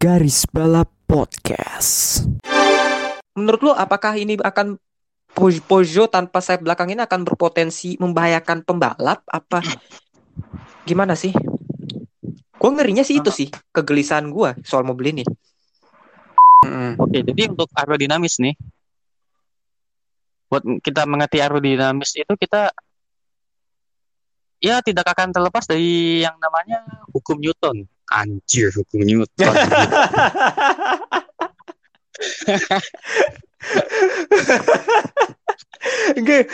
[0.00, 2.24] Garis Balap Podcast.
[3.36, 4.80] Menurut lu apakah ini akan
[5.36, 9.60] Peugeot tanpa sayap belakang ini akan berpotensi membahayakan pembalap apa
[10.88, 11.36] gimana sih?
[12.56, 15.24] Gue ngerinya sih itu sih kegelisahan gue soal mobil ini.
[16.96, 18.56] Oke, jadi untuk aerodinamis nih,
[20.48, 22.72] buat kita mengerti aerodinamis itu kita
[24.64, 27.84] ya tidak akan terlepas dari yang namanya hukum Newton.
[28.10, 29.54] Anjir, hukum Newton.
[36.16, 36.44] Enggak,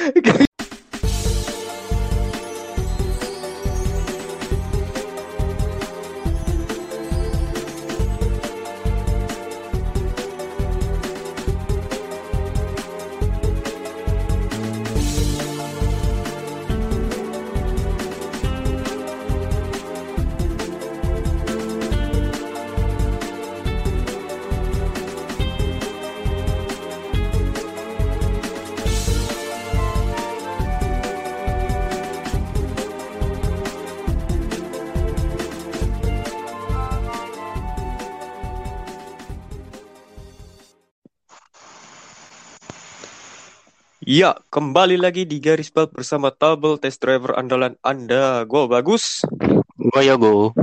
[44.07, 48.47] Ya, kembali lagi di garis balap bersama Tabel Test Driver andalan Anda.
[48.47, 49.27] Gue bagus.
[49.75, 50.55] Gue Yogo.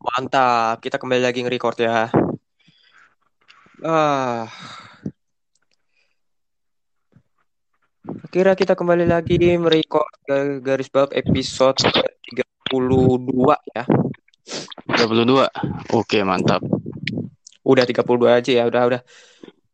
[0.00, 2.08] Mantap, kita kembali lagi nge-record ya.
[3.84, 4.48] Ah.
[8.32, 13.84] Kira kita kembali lagi merecord ga- garis balap episode 32 ya.
[14.88, 15.52] 32.
[15.92, 16.64] Oke, mantap.
[17.60, 19.02] Udah 32 aja ya, udah udah.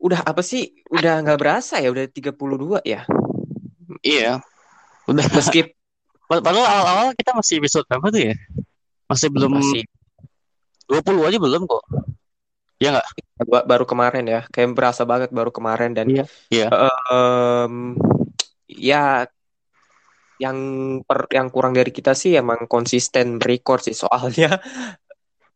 [0.07, 0.71] Udah apa sih?
[0.87, 3.03] Udah nggak berasa ya, udah 32 ya.
[4.07, 4.39] Iya.
[5.11, 5.27] Udah.
[5.35, 5.75] Meski
[6.27, 8.35] Padahal awal-awal kita masih episode berapa tuh ya?
[9.07, 9.87] Masih belum masih
[10.91, 11.83] 20 aja belum kok.
[12.83, 13.07] Ya nggak?
[13.47, 16.25] ba- baru kemarin ya, kayak berasa banget baru kemarin dan Iya.
[16.51, 16.69] Iya.
[17.15, 17.95] em,
[18.67, 19.31] ya
[20.37, 20.59] yang
[21.09, 24.61] per yang kurang dari kita sih emang konsisten record sih soalnya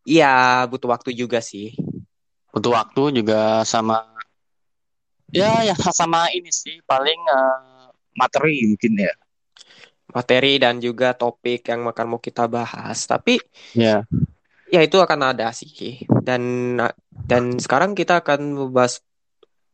[0.08, 1.76] ya butuh waktu juga sih
[2.48, 4.09] butuh waktu juga sama
[5.30, 9.14] ya ya sama ini sih paling eh, materi mungkin ya.
[10.10, 13.38] Materi dan juga topik yang akan mau kita bahas tapi
[13.78, 14.02] ya.
[14.66, 16.02] ya itu akan ada sih.
[16.22, 16.74] Dan
[17.30, 18.98] dan sekarang kita akan membahas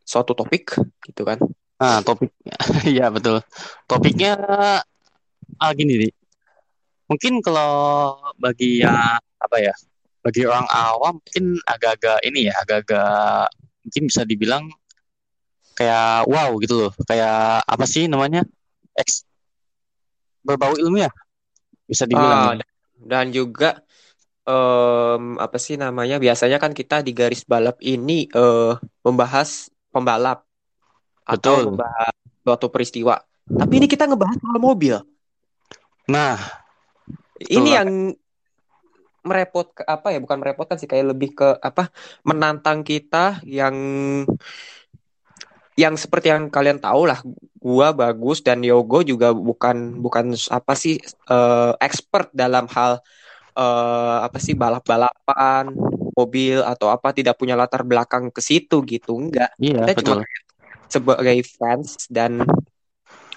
[0.05, 0.77] suatu topik
[1.09, 1.41] gitu kan?
[1.81, 2.29] Nah topik
[2.97, 3.41] ya betul.
[3.89, 4.37] Topiknya
[5.57, 6.13] ah gini nih.
[7.09, 9.73] Mungkin kalau bagi yang apa ya
[10.21, 13.47] bagi orang awam mungkin agak-agak ini ya agak-agak
[13.87, 14.67] mungkin bisa dibilang
[15.77, 18.41] kayak wow gitu loh kayak apa sih namanya
[18.97, 19.23] X
[20.41, 21.13] berbau ilmiah
[21.85, 22.65] bisa dibilang Ah,
[22.97, 23.79] dan juga
[24.47, 28.73] em, apa sih namanya biasanya kan kita di garis balap ini eh
[29.05, 30.43] membahas pembalap
[31.27, 31.63] atau Betul.
[31.75, 32.13] membahas
[32.47, 33.19] suatu peristiwa.
[33.47, 34.95] Tapi ini kita ngebahas soal mobil.
[36.07, 36.39] nah
[37.37, 37.89] Ini yang
[39.27, 40.19] merepot apa ya?
[40.23, 41.91] Bukan merepotkan sih, kayak lebih ke apa?
[42.23, 43.75] Menantang kita yang
[45.77, 47.21] yang seperti yang kalian tahu lah,
[47.61, 52.97] gua bagus dan Yogo juga bukan bukan apa sih eh, expert dalam hal
[53.53, 55.69] eh, apa sih balap-balapan
[56.17, 59.53] mobil atau apa tidak punya latar belakang ke situ gitu enggak.
[59.61, 60.17] Iya kita betul.
[60.17, 60.25] cuma
[60.89, 62.41] sebagai fans dan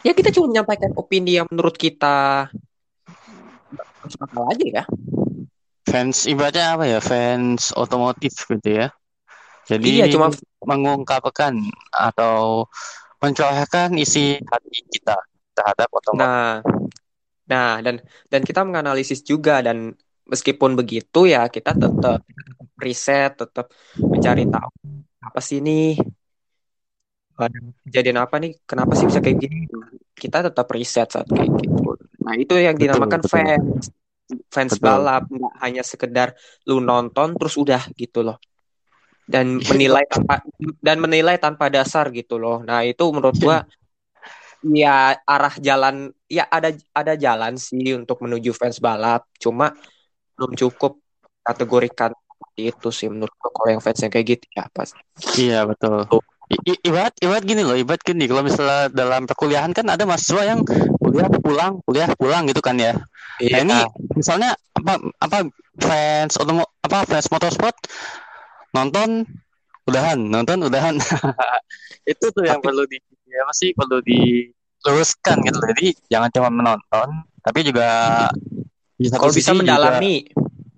[0.00, 2.48] ya kita cuma menyampaikan opini yang menurut kita
[4.00, 4.84] masuk akal aja ya.
[5.84, 8.88] Fans ibaratnya apa ya fans otomotif gitu ya.
[9.68, 10.32] Jadi iya cuma
[10.64, 11.56] mengungkapkan
[11.92, 12.66] atau
[13.20, 15.16] mencurahkan isi hati kita
[15.56, 16.50] terhadap otomotif nah
[17.50, 17.98] nah dan
[18.30, 19.92] dan kita menganalisis juga dan
[20.30, 22.22] meskipun begitu ya kita tetap
[22.78, 24.70] riset tetap mencari tahu
[25.20, 26.00] apa sih ini?
[27.88, 28.52] Kejadian apa nih?
[28.64, 29.68] Kenapa sih bisa kayak gini?
[30.16, 31.96] Kita tetap riset saat kayak gitu.
[32.24, 33.32] Nah itu yang dinamakan betul.
[33.32, 33.84] fans
[34.52, 34.84] fans Betul.
[34.84, 35.22] balap.
[35.28, 36.28] Nggak hanya sekedar
[36.68, 38.36] lu nonton terus udah gitu loh
[39.30, 40.42] dan menilai tanpa
[40.82, 42.66] dan menilai tanpa dasar gitu loh.
[42.66, 43.62] Nah itu menurut gua
[44.66, 49.30] ya arah jalan ya ada ada jalan sih untuk menuju fans balap.
[49.38, 49.70] Cuma
[50.34, 50.98] belum cukup
[51.46, 52.10] kategorikan
[52.58, 54.90] itu sih menurut gua kalau yang fans yang kayak gitu ya pas.
[55.38, 56.10] Iya betul.
[56.50, 60.42] I- i- ibarat ibarat gini loh ibarat gini kalau misalnya dalam perkuliahan kan ada mahasiswa
[60.42, 60.66] yang
[60.98, 62.98] kuliah pulang kuliah pulang gitu kan ya.
[63.38, 63.78] Nah ini
[64.18, 65.46] misalnya apa apa
[65.78, 67.78] fans otomo apa fans motorsport
[68.70, 69.24] nonton
[69.86, 70.96] udahan nonton udahan.
[72.10, 72.98] Itu tuh yang Tapi- perlu di
[73.30, 77.08] ya masih perlu diluruskan gitu jadi jangan cuma menonton
[77.46, 77.86] tapi juga
[78.98, 80.14] di satu kalau bisa juga mendalami.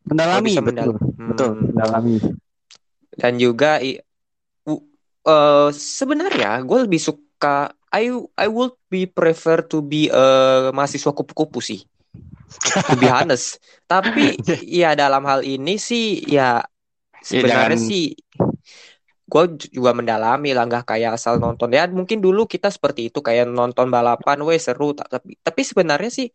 [0.04, 0.94] Mendalami bisa betul.
[1.16, 1.32] Hmm.
[1.72, 2.16] mendalami.
[3.12, 3.98] Dan juga i-
[5.24, 11.58] eh, sebenarnya gue lebih suka I I would be prefer to be eh, mahasiswa kupu-kupu
[11.58, 11.80] sih.
[12.92, 13.56] To be honest.
[13.90, 16.60] Tapi ya dalam hal ini sih ya
[17.22, 18.04] sebenarnya jangan- sih
[19.32, 21.72] gue juga mendalami lah nggak kayak asal nonton.
[21.72, 26.10] Ya mungkin dulu kita seperti itu kayak nonton balapan weh seru ta- tapi tapi sebenarnya
[26.12, 26.28] sih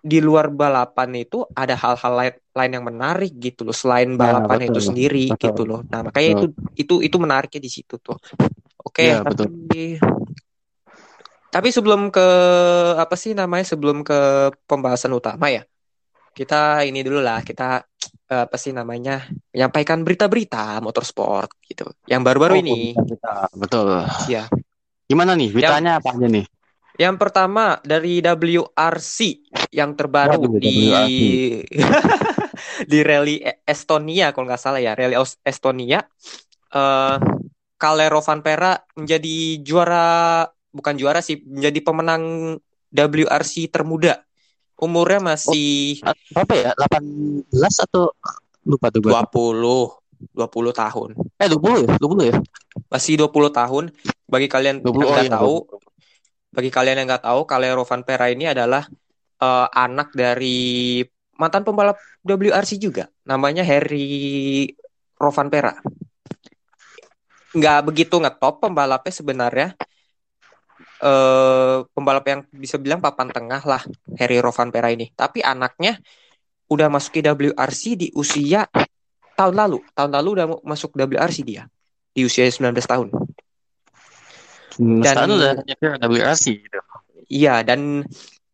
[0.00, 4.68] di luar balapan itu ada hal-hal lain, lain yang menarik gitu loh selain Nah, balapan
[4.68, 5.48] itu betul, sendiri betul.
[5.48, 5.80] gitu loh.
[5.92, 6.46] Nah makanya itu
[6.76, 8.16] itu itu menariknya di situ tuh.
[8.84, 9.44] Oke Iya, tapi
[11.50, 12.26] tapi sebelum ke
[12.96, 14.14] apa sih namanya sebelum ke
[14.70, 15.62] pembahasan utama ya
[16.36, 17.82] kita ini dulu lah kita
[18.30, 21.90] eh, apa sih namanya menyampaikan berita-berita motorsport gitu.
[22.06, 22.80] Yang baru-baru Oh, ini.
[22.94, 24.06] berita, betul.
[24.30, 24.46] ya
[25.10, 25.50] Gimana nih?
[25.50, 26.46] Beritanya apa aja nih?
[27.00, 29.40] yang pertama dari WRC
[29.72, 30.76] yang terbaru Waduh, di
[32.92, 36.04] di rally Estonia kalau nggak salah ya rally Estonia.
[36.70, 37.16] Eh
[37.80, 42.22] Calero Vanpera menjadi juara bukan juara sih menjadi pemenang
[42.92, 44.20] WRC termuda
[44.80, 46.00] umurnya masih
[46.34, 46.72] Apa ya?
[46.74, 47.52] 18
[47.86, 48.10] atau
[48.64, 49.12] lupa tuh gue.
[49.12, 51.08] 20 20 tahun
[51.40, 51.88] Eh 20 ya?
[51.96, 52.36] 20 ya?
[52.92, 53.84] masih 20 tahun
[54.28, 55.36] bagi kalian 20 yang oh nggak iya.
[55.36, 55.56] tahu
[56.50, 58.84] bagi kalian yang nggak tahu Calero Vanpera ini adalah
[59.40, 61.00] eh, anak dari
[61.40, 64.68] mantan pembalap WRC juga namanya Harry
[65.16, 65.72] Rovanpera
[67.56, 69.68] nggak begitu ngetop pembalapnya sebenarnya
[71.00, 73.82] eh pembalap yang bisa bilang papan tengah lah
[74.20, 75.96] Harry Rovanpera ini tapi anaknya
[76.68, 78.68] udah masuk ke WRC di usia
[79.34, 81.64] tahun lalu tahun lalu udah masuk WRC dia
[82.12, 83.08] di usia 19 tahun
[85.72, 86.78] Dan udah WRC gitu.
[87.32, 88.04] Iya dan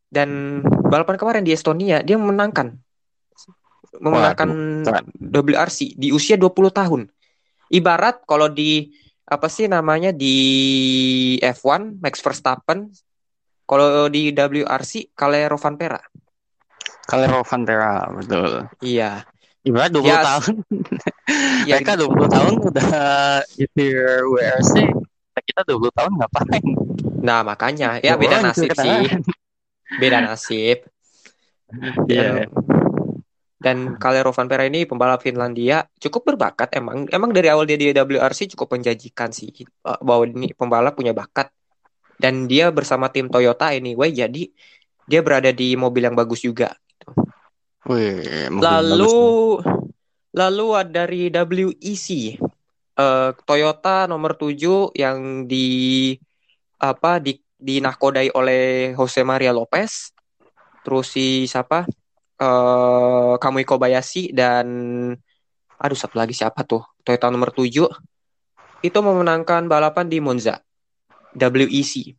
[0.07, 2.79] dan balapan kemarin di Estonia dia memenangkan
[4.01, 4.49] memenangkan.
[5.19, 7.01] WRC di usia 20 tahun.
[7.73, 8.93] Ibarat kalau di
[9.27, 10.37] apa sih namanya di
[11.43, 12.87] F1 Max Verstappen
[13.67, 15.99] kalau di WRC Calero Vanpera.
[17.07, 18.71] Calero Vanpera, betul.
[18.79, 19.27] Iya.
[19.67, 20.55] Ibarat 20 Ya, tahun.
[21.67, 22.89] Ya, Mereka 20 tahun udah
[23.59, 23.99] nyetir
[24.31, 24.75] WRC.
[25.43, 26.65] Kita 20 tahun ngapain?
[27.27, 29.11] nah makanya ya beda nasib sih.
[29.99, 30.87] Beda nasib.
[32.07, 32.47] Iya.
[33.57, 37.09] Dan, dan Calero Vanpera ini pembalap Finlandia cukup berbakat emang.
[37.09, 41.49] Emang dari awal dia di WRC cukup menjanjikan sih eh, bahwa ini pembalap punya bakat.
[42.17, 44.49] Dan dia bersama tim Toyota anyway jadi
[45.05, 46.73] dia berada di mobil yang bagus juga.
[47.87, 49.19] Wih, mobil Lalu
[49.63, 49.85] bagus
[50.37, 52.07] lalu ada dari WEC
[53.01, 56.13] eh, Toyota nomor 7 yang di
[56.77, 60.13] apa di dinakodai oleh Jose Maria Lopez.
[60.85, 61.89] Terus si siapa?
[62.37, 64.67] Eh Kamui Kobayashi dan
[65.77, 66.85] aduh satu lagi siapa tuh?
[67.05, 67.89] Toyota nomor 7
[68.85, 70.61] itu memenangkan balapan di Monza.
[71.37, 72.17] WEC.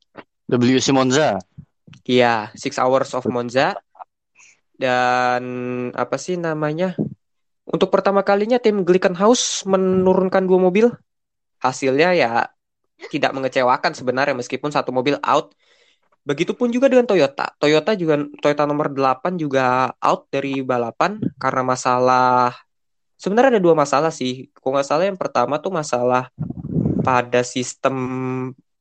[0.48, 1.42] WC Monza.
[2.06, 3.78] Iya, Six Hours of Monza.
[4.78, 5.44] Dan
[5.98, 6.94] apa sih namanya?
[7.68, 10.88] Untuk pertama kalinya tim Glickenhaus menurunkan dua mobil.
[11.58, 12.32] Hasilnya ya
[13.10, 15.57] tidak mengecewakan sebenarnya meskipun satu mobil out.
[16.28, 17.56] Begitupun juga dengan Toyota.
[17.56, 22.52] Toyota juga Toyota nomor 8 juga out dari balapan karena masalah
[23.16, 24.52] sebenarnya ada dua masalah sih.
[24.52, 26.28] Kalau nggak salah yang pertama tuh masalah
[27.08, 27.96] pada sistem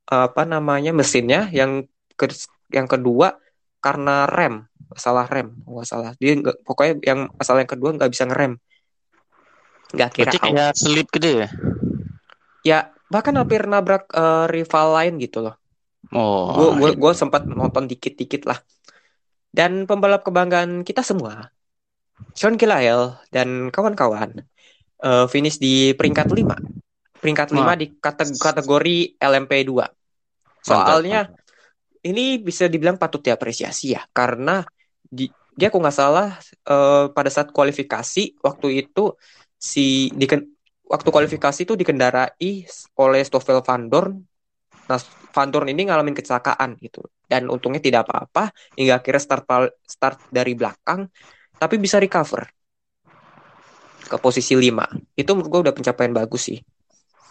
[0.07, 1.87] apa namanya mesinnya yang
[2.19, 2.27] ke,
[2.75, 3.39] yang kedua
[3.83, 8.25] karena rem masalah rem nggak salah dia nggak pokoknya yang masalah yang kedua nggak bisa
[8.27, 8.59] ngerem
[9.95, 11.49] nggak kira Berarti kayak selip gede ya?
[12.63, 12.79] ya
[13.11, 15.55] bahkan hampir nabrak eh, rival lain gitu loh
[16.15, 16.75] Oh.
[16.79, 18.59] gue gue sempat nonton dikit-dikit lah
[19.51, 21.51] dan pembalap kebanggaan kita semua
[22.33, 24.47] Sean Kilael dan kawan-kawan
[25.03, 27.75] eh, finish di peringkat 5 peringkat 5 Wah.
[27.75, 29.73] di kate- kategori LMP2
[30.63, 31.31] soalnya
[32.07, 34.63] ini bisa dibilang patut diapresiasi ya karena
[35.03, 39.17] di, dia kok nggak salah eh, pada saat kualifikasi waktu itu
[39.57, 40.45] si diken,
[40.87, 42.69] waktu kualifikasi itu dikendarai
[43.01, 44.23] oleh Stoffel Van Dorn.
[44.87, 45.01] Nah,
[45.35, 50.17] Van Dorn ini ngalamin kecelakaan gitu dan untungnya tidak apa-apa hingga akhirnya start pal- start
[50.33, 51.11] dari belakang
[51.61, 52.47] tapi bisa recover
[54.07, 54.87] ke posisi 5.
[55.19, 56.59] Itu menurut gue udah pencapaian bagus sih.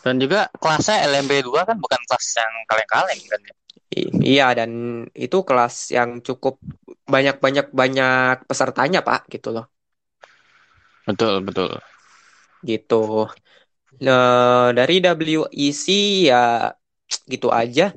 [0.03, 3.53] Dan juga kelasnya LMP2 kan bukan kelas yang kaleng-kaleng kan ya?
[3.95, 4.71] I- Iya dan
[5.15, 6.59] itu kelas yang cukup
[7.09, 9.65] banyak-banyak banyak pesertanya Pak gitu loh.
[11.05, 11.69] Betul, betul.
[12.65, 13.29] gitu.
[14.05, 15.85] Nah, dari WEC
[16.27, 16.69] ya
[17.25, 17.93] gitu aja.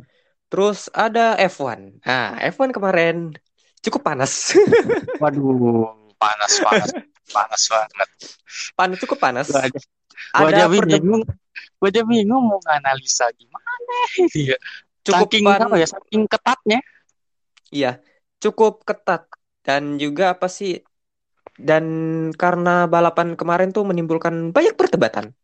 [0.49, 2.01] Terus ada F1.
[2.05, 3.37] Nah, F1 kemarin
[3.85, 4.57] cukup panas.
[5.23, 6.91] Waduh, panas, panas,
[7.29, 8.09] panas banget.
[8.75, 9.47] panas cukup panas.
[9.53, 9.81] Gua aja,
[10.33, 11.23] Gua ada bingung.
[11.79, 13.67] Gua aja bingung mau analisa gimana.
[14.35, 14.57] Iya.
[15.05, 15.87] cukup Saking pan- apa ya?
[15.89, 16.81] Saking ketatnya.
[17.69, 17.91] Iya,
[18.41, 19.29] cukup ketat
[19.61, 20.81] dan juga apa sih?
[21.59, 21.85] Dan
[22.39, 25.35] karena balapan kemarin tuh menimbulkan banyak perdebatan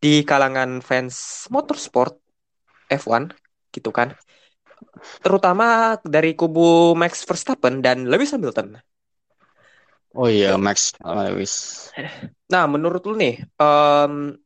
[0.00, 2.23] di kalangan fans motorsport
[2.94, 3.34] F1
[3.74, 4.14] gitu kan.
[5.20, 8.78] Terutama dari kubu Max Verstappen dan Lewis Hamilton.
[10.14, 11.90] Oh iya, Max Lewis.
[12.46, 14.38] Nah, menurut lu nih, em,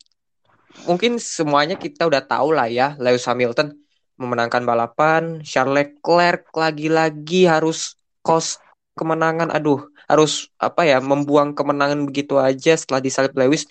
[0.88, 3.76] mungkin semuanya kita udah tahu lah ya, Lewis Hamilton
[4.16, 8.56] memenangkan balapan, Charles Leclerc lagi-lagi harus kos
[8.96, 13.68] kemenangan, aduh, harus apa ya, membuang kemenangan begitu aja setelah disalip Lewis.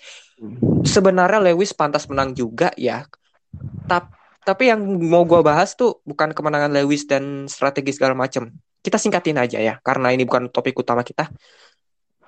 [0.86, 3.04] Sebenarnya Lewis pantas menang juga ya,
[3.90, 4.17] Tap-
[4.48, 8.48] tapi yang mau gua bahas tuh bukan kemenangan Lewis dan strategi segala macem.
[8.80, 11.28] Kita singkatin aja ya, karena ini bukan topik utama kita.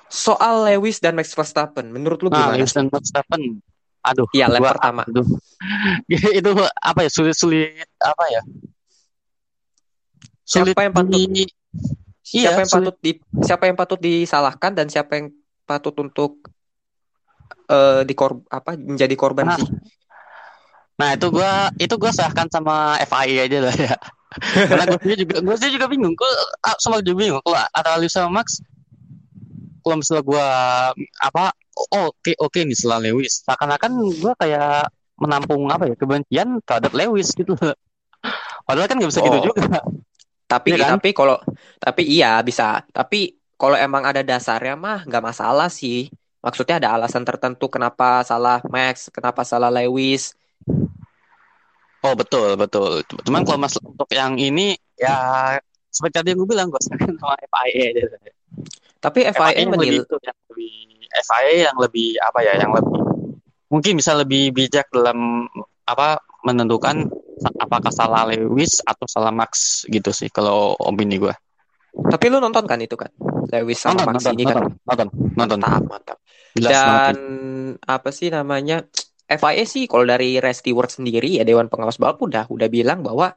[0.06, 2.60] Soal Lewis dan Max Verstappen, menurut lu Nah, gimana?
[2.60, 3.62] Lewis dan Verstappen.
[4.00, 5.08] Aduh, Iya, lap pertama.
[5.08, 5.24] aduh.
[6.36, 7.10] itu apa ya?
[7.10, 8.42] Sulit-sulit apa ya?
[10.42, 11.48] Sulit Siapa yang patut- di-
[12.20, 12.84] Siapa Iya, yang sulit.
[12.90, 13.12] patut di
[13.42, 15.26] siapa yang patut disalahkan dan siapa yang
[15.64, 16.46] patut untuk
[17.66, 19.66] eh dikor apa menjadi korban Ah, sih?
[21.00, 23.94] Nah itu gua itu gua serahkan sama FIA aja lah ya.
[24.70, 26.14] Karena gue sendiri juga gue sendiri juga bingung.
[26.14, 26.30] Gue
[26.62, 27.42] ah, sama juga bingung.
[27.42, 28.60] Kalau sama Max,
[29.82, 30.46] kalau misalnya gua
[31.18, 31.56] apa?
[31.96, 33.40] Oh, oke oke nih setelah Lewis.
[33.42, 33.90] Seakan-akan
[34.20, 37.56] gua kayak menampung apa ya kebencian terhadap Lewis gitu.
[38.68, 39.44] Padahal kan nggak bisa gitu Oh.
[39.50, 39.80] juga.
[40.50, 40.98] Tapi Iya kan?
[40.98, 41.36] tapi kalau
[41.80, 42.84] tapi iya bisa.
[42.92, 46.10] Tapi kalau emang ada dasarnya mah nggak masalah sih.
[46.40, 50.32] Maksudnya ada alasan tertentu kenapa salah Max, kenapa salah Lewis.
[52.00, 53.04] Oh betul betul.
[53.28, 55.56] Cuman kalau mas untuk yang ini ya
[55.92, 57.88] seperti tadi yang gue bilang gue serahkan sama FIA.
[59.00, 60.74] Tapi FIA FIA yang lebih itu yang lebih
[61.10, 63.00] FIA yang lebih apa ya yang lebih
[63.70, 65.46] mungkin bisa lebih bijak dalam
[65.84, 67.10] apa menentukan
[67.60, 71.34] apakah salah Lewis atau salah Max gitu sih kalau opini gue
[71.90, 73.10] Tapi lu nonton kan itu kan?
[73.50, 74.54] Lewis sama nonton Max nonton ini kan.
[74.62, 76.18] nonton nonton nonton Mantap, mantap.
[76.54, 77.18] jelas Dan
[77.82, 78.86] apa sih namanya?
[79.30, 83.30] FIA sih kalau dari Race Stewart sendiri ya Dewan Pengawas Balap udah udah bilang bahwa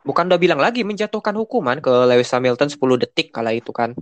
[0.00, 3.92] bukan udah bilang lagi menjatuhkan hukuman ke Lewis Hamilton 10 detik kala itu kan.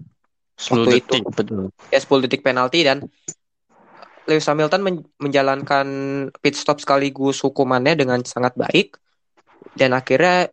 [0.59, 1.15] 10 waktu itu.
[1.19, 1.47] detik betul
[1.91, 3.07] Ya 10 detik penalti dan
[4.29, 5.87] Lewis Hamilton men- menjalankan
[6.43, 8.99] pit stop sekaligus hukumannya dengan sangat baik
[9.79, 10.53] dan akhirnya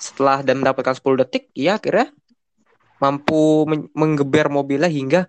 [0.00, 2.10] setelah dan mendapatkan 10 detik dia akhirnya
[2.98, 5.28] mampu men- menggeber mobilnya hingga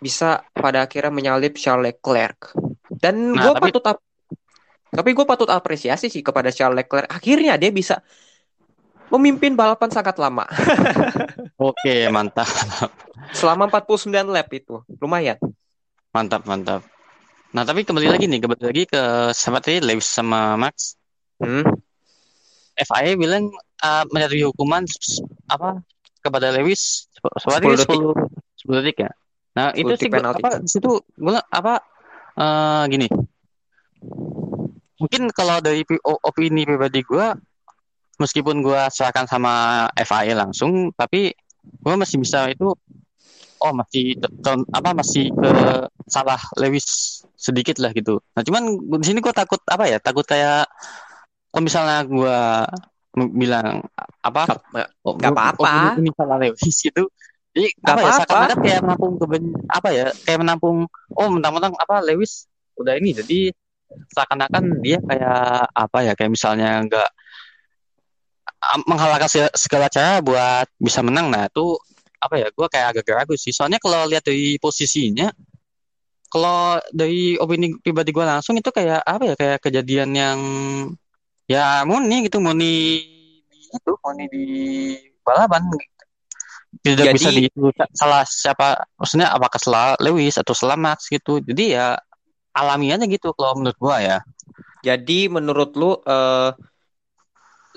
[0.00, 2.56] bisa pada akhirnya menyalip Charles Leclerc.
[2.96, 4.04] Dan Nah, gue tapi- patut ap-
[4.88, 7.08] tapi gue patut apresiasi sih kepada Charles Leclerc.
[7.08, 7.98] Akhirnya dia bisa
[9.06, 10.48] memimpin balapan sangat lama
[11.60, 12.48] oke mantap
[13.30, 14.80] selama 49 lap itu.
[14.96, 15.36] Lumayan.
[16.10, 16.80] mantap mantap
[17.50, 20.96] nah tapi kembali lagi nih kembali lagi ke sama tadi Lewis sama Max
[21.36, 21.62] Hmm.
[22.74, 25.82] FIA bilang uh, menjatuhi hukuman s- apa
[26.20, 27.06] kepada Lewis
[27.44, 27.98] 10 10 detik.
[28.00, 28.14] 10
[28.64, 29.10] 10 detik ya.
[29.52, 30.40] Nah, 10 itu sih penalti.
[30.40, 31.82] apa di situ gua apa
[32.38, 33.08] eh, gini.
[34.94, 35.82] Mungkin kalau dari
[36.22, 37.34] opini pribadi gua
[38.16, 41.34] meskipun gua serahkan sama FIA langsung tapi
[41.82, 42.70] gua masih bisa itu
[43.58, 44.14] oh masih
[44.70, 45.50] apa masih ke
[46.06, 46.86] salah Lewis
[47.34, 48.22] sedikit lah gitu.
[48.38, 48.62] Nah, cuman
[49.02, 49.98] di sini gua takut apa ya?
[49.98, 50.64] Takut kayak
[51.50, 52.64] kalau misalnya gua
[53.18, 53.82] m- bilang
[54.22, 54.46] apa
[55.04, 55.74] Nggak apa-apa.
[56.00, 57.02] ini salah Lewis gitu.
[57.54, 58.10] Jadi Nggak apa ya?
[58.10, 58.18] apa-apa.
[58.18, 60.06] Seakan-akan kayak menampung keben apa ya?
[60.26, 60.76] Kayak menampung
[61.14, 63.54] oh mentang-mentang apa Lewis udah ini jadi
[64.10, 66.12] seakan-akan dia kayak apa ya?
[66.18, 67.08] Kayak misalnya nggak
[68.90, 71.30] menghalalkan se- segala cara buat bisa menang.
[71.30, 71.78] Nah itu
[72.18, 72.50] apa ya?
[72.50, 73.54] Gue kayak agak ragu sih.
[73.54, 75.30] Soalnya kalau lihat dari posisinya,
[76.26, 79.34] kalau dari opini pribadi gue langsung itu kayak apa ya?
[79.38, 80.38] Kayak kejadian yang
[81.46, 82.98] ya murni gitu, murni
[83.46, 84.44] di itu, murni di
[85.22, 85.70] balapan.
[86.84, 87.48] Tidak Jadi- bisa di
[87.96, 91.40] salah siapa, maksudnya apakah salah Lewis atau salah Max gitu.
[91.40, 91.96] Jadi ya
[92.52, 94.18] alami aja gitu kalau menurut gua ya.
[94.84, 96.52] Jadi menurut lu eh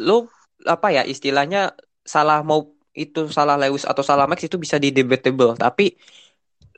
[0.04, 0.28] lu
[0.68, 1.72] apa ya istilahnya
[2.04, 5.96] salah mau itu salah Lewis atau salah Max itu bisa di debatable, tapi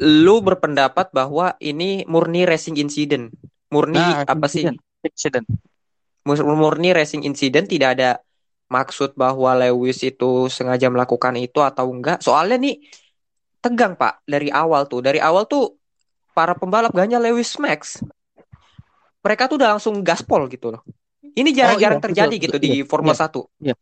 [0.05, 3.33] lu berpendapat bahwa ini murni racing incident.
[3.73, 4.69] Murni Nah, apa sih?
[4.69, 4.77] accident.
[5.01, 5.45] Accident.
[6.29, 8.21] Mur- Murni racing incident tidak ada
[8.69, 12.21] maksud bahwa Lewis itu sengaja melakukan itu atau enggak.
[12.21, 12.77] Soalnya nih
[13.59, 15.01] tegang, Pak, dari awal tuh.
[15.01, 15.75] Dari awal tuh
[16.31, 17.99] para pembalap gaknya Lewis Max.
[19.25, 20.81] Mereka tuh udah langsung gaspol gitu loh.
[21.19, 23.43] Ini jarang-jarang iya, betul, terjadi betul, gitu iya, di Formula iya, 1.
[23.67, 23.75] iya.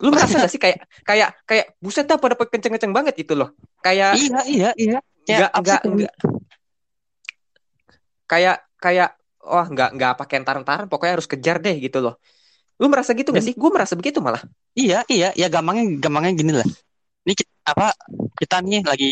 [0.00, 3.52] Lu ngerasa gak sih kayak kayak kayak buset dah pada kenceng-kenceng banget gitu loh.
[3.84, 4.98] Kayak Iya, iya, iya.
[5.28, 6.14] enggak apa enggak enggak
[8.30, 9.10] kayak kayak
[9.42, 12.14] wah nggak nggak pakai entar-entaran pokoknya harus kejar deh gitu loh
[12.80, 14.40] lu merasa gitu gak sih gue merasa begitu malah
[14.72, 16.64] Iya, iya, ya gampangnya gampangnya gini lah.
[17.26, 17.90] Ini kita, apa
[18.38, 19.10] kita nih lagi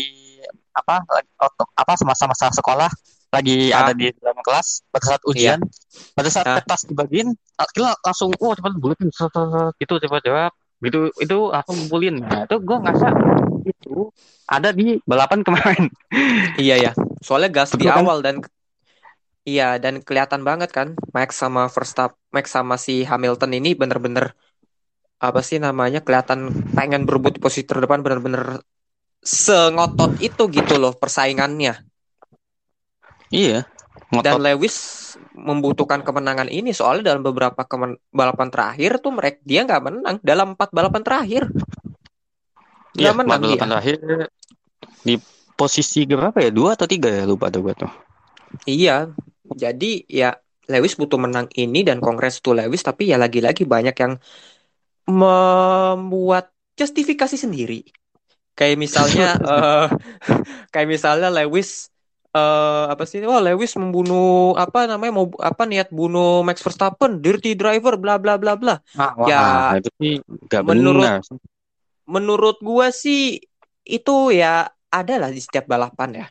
[0.71, 1.29] apa lagi,
[1.75, 2.89] apa sama-sama sekolah
[3.29, 3.85] lagi Ah.
[3.85, 5.59] ada di dalam kelas pada saat ujian,
[6.17, 6.55] pada saat Ah.
[6.57, 7.35] kertas dibagiin,
[7.75, 9.11] kita langsung oh cepat buletin
[9.77, 12.15] gitu cepat jawab gitu itu langsung ngumpulin.
[12.23, 13.07] Nah, itu gue ngerasa
[13.67, 13.95] itu
[14.47, 15.83] ada di balapan kemarin.
[16.57, 18.03] iya ya soalnya gas di Betul kan?
[18.07, 18.35] awal dan
[19.49, 24.25] iya dan kelihatan banget kan Max sama Verstappen Max sama si Hamilton ini bener-bener
[25.27, 26.39] apa sih namanya kelihatan
[26.77, 28.43] pengen berebut posisi terdepan bener-bener
[29.43, 31.73] sengotot itu gitu loh persaingannya
[33.29, 33.59] Iya.
[34.25, 34.41] dan Ngotot.
[34.45, 34.75] Lewis
[35.47, 40.47] membutuhkan kemenangan ini soalnya dalam beberapa kemen- balapan terakhir tuh mereka dia nggak menang dalam
[40.57, 41.43] empat balapan terakhir
[42.99, 43.97] Iya, menang dia balapan terakhir
[45.07, 45.15] di
[45.59, 46.51] posisi berapa ya?
[46.51, 47.23] Dua atau tiga ya?
[47.29, 47.91] Lupa tuh gue tuh.
[48.65, 49.09] iya
[49.55, 50.29] jadi ya
[50.69, 54.13] Lewis butuh menang ini dan kongres to Lewis tapi ya lagi-lagi banyak yang
[55.09, 57.81] membuat justifikasi sendiri
[58.53, 59.85] kayak misalnya eh,
[60.69, 61.89] kayak misalnya Lewis
[62.29, 67.57] eh apa sih wah Lewis membunuh apa namanya mau apa niat bunuh Max Verstappen dirty
[67.57, 69.41] driver bla bla bla bla Ah, wah, Ya,
[69.81, 71.25] itu sih nggak menurut- benar.
[72.05, 73.41] menurut gua sih
[73.81, 76.27] itu ya ada lah di setiap balapan ya.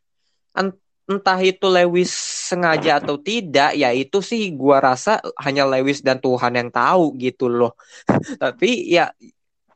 [1.08, 2.12] Entah itu Lewis
[2.52, 7.48] sengaja atau tidak, ya itu sih gua rasa hanya Lewis dan Tuhan yang tahu gitu
[7.48, 7.72] loh.
[8.42, 9.08] Tapi ya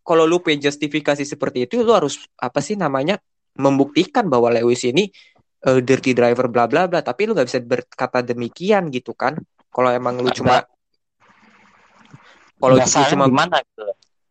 [0.05, 3.17] kalau lu punya justifikasi seperti itu, lu harus apa sih namanya
[3.57, 5.09] membuktikan bahwa Lewis ini
[5.65, 7.01] eh, dirty driver bla bla bla.
[7.01, 9.41] Tapi lu nggak bisa berkata demikian gitu kan?
[9.73, 10.69] Kalau emang lu cuma
[12.61, 13.83] kalau lu cuma gimana gitu.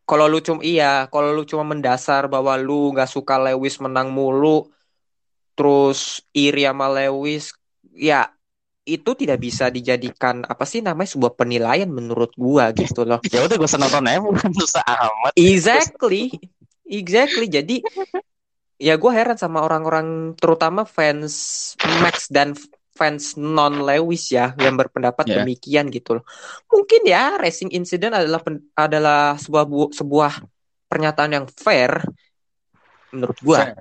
[0.08, 4.70] kalau lu cuma iya, kalau lu cuma mendasar bahwa lu nggak suka Lewis menang mulu,
[5.62, 7.54] terus iri sama Lewis,
[7.94, 8.34] ya
[8.82, 13.22] itu tidak bisa dijadikan apa sih namanya sebuah penilaian menurut gua gitu loh.
[13.30, 15.38] Ya udah usah nonton aja bukan susah amat.
[15.38, 16.34] Exactly,
[16.90, 17.46] exactly.
[17.46, 17.86] Jadi
[18.82, 22.58] ya gua heran sama orang-orang terutama fans Max dan
[22.98, 25.46] fans non Lewis ya yang berpendapat Ya.
[25.46, 26.26] demikian gitu loh.
[26.74, 28.42] Mungkin ya racing incident adalah
[28.74, 30.42] adalah sebuah bu- sebuah
[30.90, 32.02] pernyataan yang fair
[33.14, 33.70] menurut gua.
[33.70, 33.78] Fair.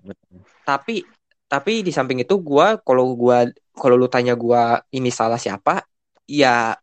[0.61, 1.09] Tapi
[1.53, 3.37] tapi di samping itu gua kalau gua
[3.81, 4.61] kalau lu tanya gua
[4.97, 5.73] ini salah siapa,
[6.31, 6.79] ya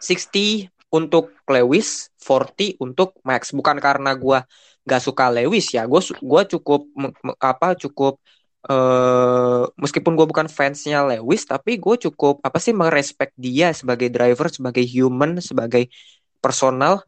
[0.00, 3.54] 60 untuk Lewis, 40 untuk Max.
[3.54, 4.42] Bukan karena gua
[4.88, 6.80] gak suka Lewis ya, su- gua cukup
[7.38, 8.18] apa cukup
[8.70, 14.46] eh meskipun gua bukan fansnya Lewis, tapi gue cukup apa sih merespek dia sebagai driver,
[14.52, 15.88] sebagai human, sebagai
[16.44, 17.04] personal.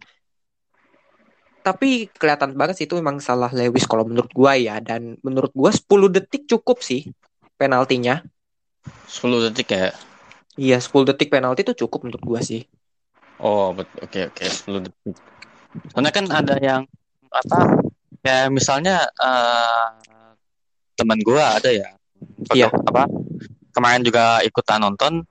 [1.62, 5.70] Tapi kelihatan banget sih itu memang salah Lewis kalau menurut gua ya dan menurut gua
[5.70, 7.07] 10 detik cukup sih
[7.55, 8.27] penaltinya.
[9.07, 9.94] 10 detik ya.
[10.59, 12.66] Iya, 10 detik penalti itu cukup menurut gua sih.
[13.38, 13.70] Oh.
[14.03, 15.14] Oke, oke, 10 detik.
[15.94, 16.83] Soalnya kan ada yang
[17.31, 17.79] apa?
[18.27, 19.87] Ya misalnya eh
[20.98, 21.94] teman gua ada ya.
[22.51, 22.68] Iya.
[22.68, 23.07] Apa?
[23.72, 25.25] Kemarin juga ikutan nonton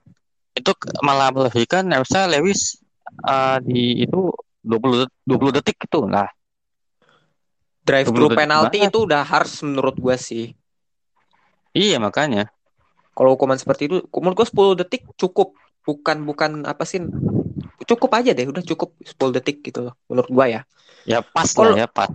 [0.55, 0.71] itu
[1.03, 2.79] malah melebihkan harusnya Lewis
[3.27, 4.31] eh, di itu
[4.61, 6.29] 20 det- 20 detik itu lah.
[7.81, 10.53] Drive 20 through penalti itu udah harus menurut gua sih.
[11.73, 12.53] Iya, makanya.
[13.17, 15.57] Kalau hukuman seperti itu menurut gua 10 detik cukup.
[15.81, 17.01] Bukan bukan apa sih?
[17.81, 20.61] Cukup aja deh, udah cukup 10 detik gitu loh menurut gua ya.
[21.09, 22.13] Ya pas Kalau- lah ya, pas.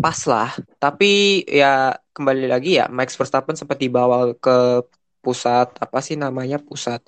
[0.00, 0.56] Pas lah.
[0.80, 4.80] Tapi ya kembali lagi ya Max Verstappen sempat dibawa ke
[5.20, 6.56] pusat apa sih namanya?
[6.56, 7.04] Pusat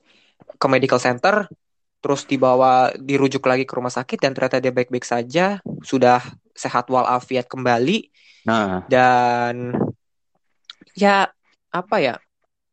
[0.60, 1.48] ke medical center
[2.00, 6.24] terus dibawa dirujuk lagi ke rumah sakit dan ternyata dia baik-baik saja, sudah
[6.56, 8.08] sehat walafiat kembali.
[8.48, 9.76] Nah, dan
[10.96, 11.28] ya
[11.70, 12.16] apa ya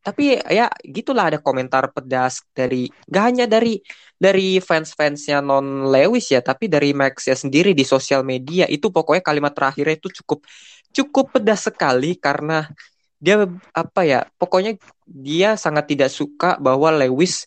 [0.07, 3.83] tapi ya gitulah ada komentar pedas dari gak hanya dari
[4.15, 8.63] dari fans-fansnya non Lewis ya tapi dari Max ya sendiri di sosial media.
[8.71, 10.47] Itu pokoknya kalimat terakhirnya itu cukup
[10.95, 12.71] cukup pedas sekali karena
[13.19, 17.43] dia apa ya pokoknya dia sangat tidak suka bahwa Lewis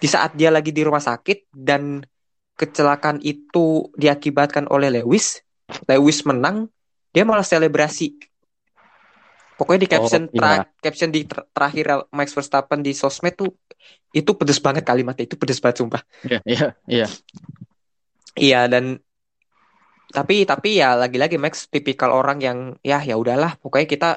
[0.00, 2.00] di saat dia lagi di rumah sakit dan
[2.56, 5.40] kecelakaan itu diakibatkan oleh Lewis
[5.86, 6.68] Lewis menang
[7.12, 8.16] dia malah selebrasi
[9.60, 10.40] pokoknya di Oh, caption iya.
[10.40, 13.52] tra- caption di ter- terakhir Max Verstappen di sosmed tuh
[14.16, 17.06] itu pedes banget kalimatnya itu pedes banget sumpah iya, iya, iya.
[18.36, 18.98] iya dan
[20.10, 24.10] tapi tapi ya lagi-lagi Max tipikal orang yang ya ya udahlah pokoknya kita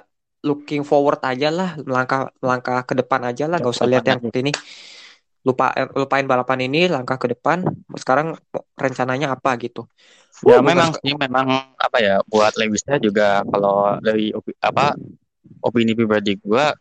[0.43, 4.51] looking forward aja lah melangkah melangkah ke depan aja lah gak usah lihat yang ini
[5.43, 7.67] lupa lupain balapan ini langkah ke depan
[7.99, 8.39] sekarang
[8.79, 9.83] rencananya apa gitu.
[10.47, 14.95] Ya Wah, memang bukan- sih memang apa ya buat Lewisnya juga kalau dari opi- apa
[15.63, 16.71] opini pribadi gua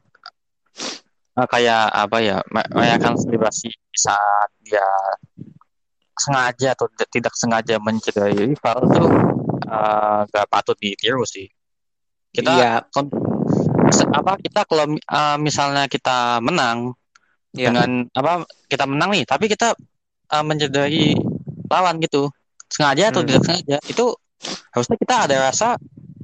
[1.38, 4.86] eh, kayak apa ya me- merayakan selebrasi saat dia
[6.12, 9.04] sengaja atau tidak sengaja mencederai rival itu
[9.66, 11.50] eh, gak patut ditiru sih.
[12.32, 12.72] Kita Iya,
[14.12, 16.94] apa kita kalau eh, misalnya kita menang
[17.54, 17.70] iya.
[17.70, 19.76] dengan apa kita menang nih tapi kita
[20.28, 21.16] eh, mencederai
[21.68, 22.28] lawan gitu
[22.68, 23.28] sengaja atau Hmm.
[23.28, 24.04] tidak sengaja itu
[24.72, 25.68] harusnya kita ada rasa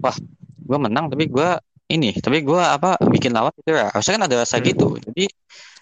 [0.00, 0.16] wah
[0.58, 1.48] gue menang tapi gue
[1.88, 4.66] ini tapi gue apa bikin lawan itu ya harusnya kan ada rasa Hmm.
[4.66, 5.24] gitu jadi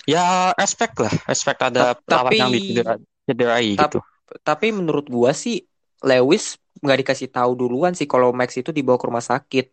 [0.06, 4.00] ya respect lah respect ada Ta- lawan yang dicederai cederai Tap- gitu
[4.42, 5.62] Tapi menurut gua sih
[6.02, 9.70] Lewis nggak dikasih tahu duluan sih kalau Max itu dibawa ke rumah sakit.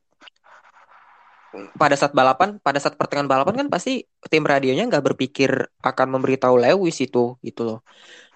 [1.54, 5.52] Pada saat balapan, pada saat pertengahan balapan kan pasti tim radionya nggak berpikir
[5.86, 7.80] akan memberitahu Lewis itu gitu loh.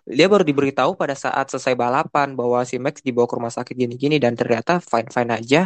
[0.08, 4.18] Dia baru diberitahu pada saat selesai balapan bahwa si Max dibawa ke rumah sakit gini-gini
[4.22, 5.62] dan ternyata fine-fine aja.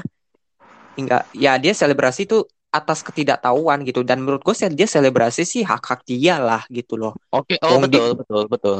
[0.96, 6.08] Hingga ya dia selebrasi itu atas ketidaktahuan gitu dan menurut gue dia selebrasi sih hak-hak
[6.08, 7.20] dia lah gitu loh.
[7.36, 8.78] oke oh Wong di- betul betul betul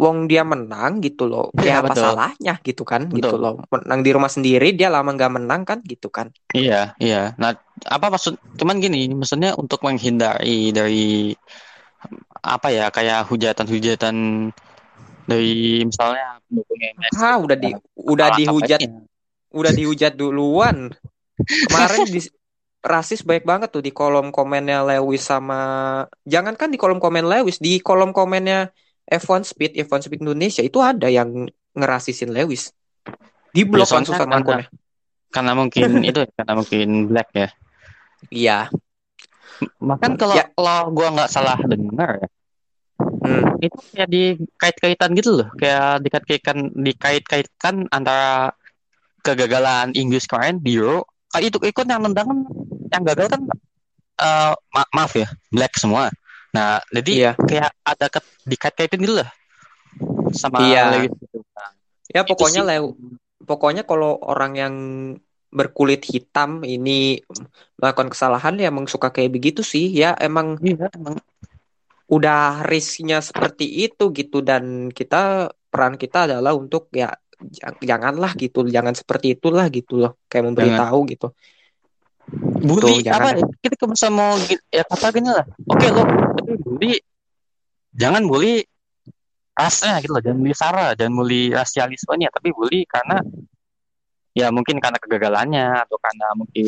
[0.00, 1.52] Wong dia menang gitu loh.
[1.60, 2.04] Iya, Ya apa betul.
[2.08, 3.20] salahnya gitu kan Betul.
[3.20, 3.54] gitu loh.
[3.68, 6.32] Menang di rumah sendiri dia lama nggak menang kan gitu kan.
[6.56, 7.52] iya iya nah
[7.84, 11.36] apa maksud cuman gini maksudnya untuk menghindari dari
[12.40, 14.16] apa ya kayak hujatan-hujatan
[15.28, 18.80] dari misalnya pendukungnya Ah udah di udah dihujat
[19.52, 20.90] udah dihujat duluan.
[21.40, 22.20] Kemarin di
[22.80, 25.60] rasis baik banget tuh di kolom komennya Lewis sama
[26.24, 28.72] jangankan di kolom komen Lewis di kolom komennya
[29.06, 32.74] F1 Speed F1 Speed Indonesia itu ada yang ngerasisin Lewis.
[33.50, 34.68] Di blok Ya, langsung sama karena-
[35.30, 37.48] karena mungkin itu ya, karena mungkin black ya
[38.28, 38.58] Iya.
[39.76, 40.48] bahkan kalau Ya.
[40.50, 42.28] kalau gua nggak salah dengar ya
[43.20, 43.56] Hmm.
[43.60, 48.52] itu kayak dikait-kaitan gitu loh kayak dikait-kaitkan dikait-kaitkan antara
[49.20, 52.38] kegagalan Inggris kemarin di Euro kayak itu ikut yang nendang kan
[52.88, 53.42] yang gagal kan
[54.16, 56.08] eh, ma- maaf ya black semua
[56.50, 57.32] nah jadi Iya.
[57.38, 59.30] kayak ada ke, dikait-kaitin gitu loh
[60.34, 60.82] sama Iya.
[60.92, 61.38] Lewis gitu.
[61.54, 61.70] Nah,
[62.10, 62.62] Ya pokoknya.
[62.66, 62.94] Lew
[63.40, 64.74] pokoknya kalau orang yang
[65.48, 67.22] berkulit hitam ini
[67.74, 71.18] melakukan kesalahan ya emang suka kayak begitu sih ya emang Iya, emang
[72.06, 78.66] udah risknya seperti itu gitu dan kita peran kita adalah untuk ya jang- janganlah gitu
[78.66, 81.30] jangan seperti itulah gitu loh kayak memberitahu gitu
[82.60, 83.40] bully Tuh, jangan apa?
[83.40, 83.46] ya?
[83.64, 84.36] kita bisa mau
[84.70, 85.44] ya kata gini lah.
[85.66, 86.02] Oke lo
[86.36, 86.92] tapi bully
[87.96, 88.62] jangan bully
[89.56, 93.20] rasnya gitu loh jangan bully sara jangan bully rasialismenya tapi bully karena
[94.30, 96.66] ya mungkin karena kegagalannya atau karena mungkin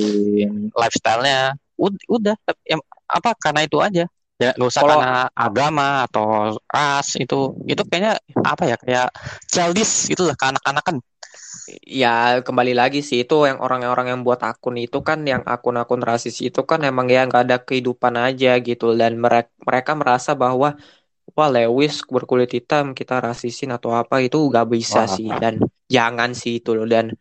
[0.74, 1.54] lifestyle-nya.
[1.78, 4.04] Ud- udah tapi em- apa karena itu aja.
[4.38, 9.08] Ya nggak usah Kalau- karena agama atau ras itu itu kayaknya apa ya kayak
[9.46, 10.98] childish gitu lah kanak-kanakan
[11.86, 16.42] ya kembali lagi sih itu yang orang-orang yang buat akun itu kan yang akun-akun rasis
[16.42, 20.74] itu kan emang ya nggak ada kehidupan aja gitu dan mereka mereka merasa bahwa
[21.36, 25.14] wah Lewis berkulit hitam kita rasisin atau apa itu nggak bisa Wah.
[25.14, 27.14] sih dan jangan sih itu loh dan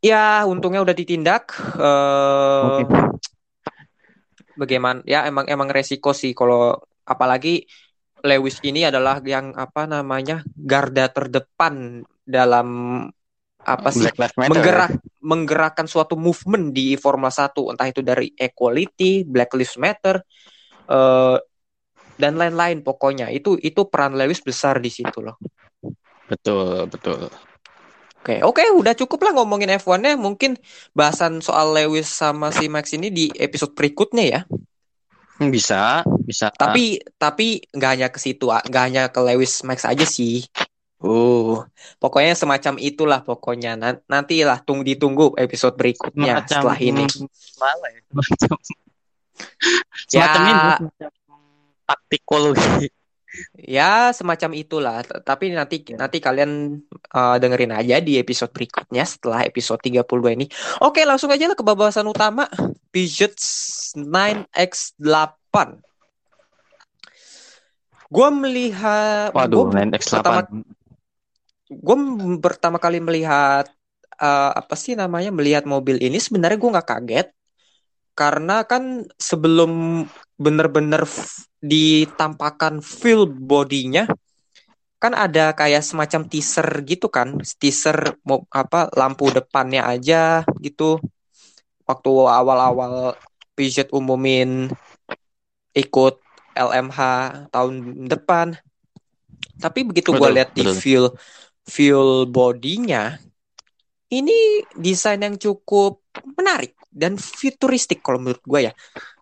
[0.00, 2.84] ya untungnya udah ditindak eh Oke.
[4.56, 7.68] bagaimana ya emang emang resiko sih kalau apalagi
[8.24, 12.68] Lewis ini adalah yang apa namanya garda terdepan dalam
[13.66, 18.30] apa sih Black Lives Matter menggerak menggerakkan suatu movement di Formula 1 entah itu dari
[18.34, 20.22] equality, Black Lives Matter
[20.86, 21.36] eh,
[22.16, 25.38] dan lain-lain pokoknya itu itu peran Lewis besar di situ loh.
[26.26, 27.30] betul betul
[28.26, 30.18] Oke, oke udah cukup lah ngomongin F1-nya.
[30.18, 30.58] Mungkin
[30.98, 34.40] bahasan soal Lewis sama si Max ini di episode berikutnya ya.
[35.38, 40.42] bisa bisa Tapi tapi nggak hanya ke situ, nggak hanya ke Lewis Max aja sih.
[40.96, 41.60] Uh,
[42.00, 43.76] pokoknya semacam itulah pokoknya.
[43.76, 47.04] Nan- Nantilah tunggu ditunggu episode berikutnya Semacam- setelah ini.
[47.60, 48.56] Malah ya, semacam
[50.08, 50.08] Ya.
[50.08, 50.80] semacam ini semacam
[51.84, 52.88] taktikologi
[53.52, 55.04] Ya, semacam itulah.
[55.04, 56.80] Tapi nanti nanti kalian
[57.12, 60.00] uh, dengerin aja di episode berikutnya setelah episode 32
[60.32, 60.48] ini.
[60.80, 62.48] Oke, langsung aja lah ke bahasan utama.
[62.88, 65.52] Peugeot 9X8.
[68.08, 70.48] Gua melihat waduh gua lain X8 pertama-
[71.66, 71.96] gue
[72.38, 73.66] pertama kali melihat
[74.20, 77.28] uh, apa sih namanya melihat mobil ini sebenarnya gue nggak kaget.
[78.16, 80.02] Karena kan sebelum
[80.40, 81.04] bener-bener
[81.60, 84.08] ditampakkan full bodinya
[84.96, 87.36] kan ada kayak semacam teaser gitu kan.
[87.60, 90.96] Teaser mau apa lampu depannya aja gitu.
[91.84, 93.14] Waktu awal-awal
[93.56, 94.72] Peugeot umumin
[95.76, 96.14] ikut
[96.56, 97.00] LMH
[97.52, 97.72] tahun
[98.08, 98.56] depan.
[99.60, 101.12] Tapi begitu gue lihat di betul.
[101.66, 103.18] Fuel bodinya
[104.10, 105.98] ini desain yang cukup
[106.38, 108.72] menarik dan futuristik kalau menurut gue ya.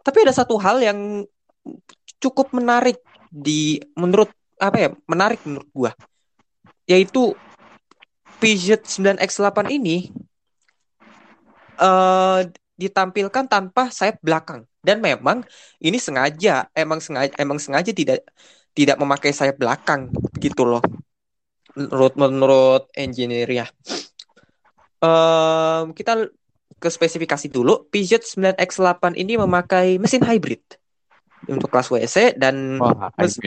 [0.05, 1.25] Tapi ada satu hal yang
[2.21, 3.01] cukup menarik
[3.33, 4.29] di menurut
[4.61, 5.93] apa ya menarik menurut gua.
[6.85, 7.33] Yaitu
[8.39, 10.13] Peugeot 9X8 ini
[11.81, 12.41] eh
[12.75, 14.69] ditampilkan tanpa sayap belakang.
[14.85, 15.41] Dan memang
[15.81, 18.21] ini sengaja emang sengaja emang sengaja tidak
[18.77, 20.85] tidak memakai sayap belakang gitu loh
[21.75, 23.67] menurut menurut engineer ya.
[25.03, 26.31] Em, kita
[26.79, 27.87] ke spesifikasi dulu.
[27.91, 30.63] Peugeot 9X8 ini memakai mesin hybrid
[31.45, 33.41] untuk kelas WC dan Wah, mes-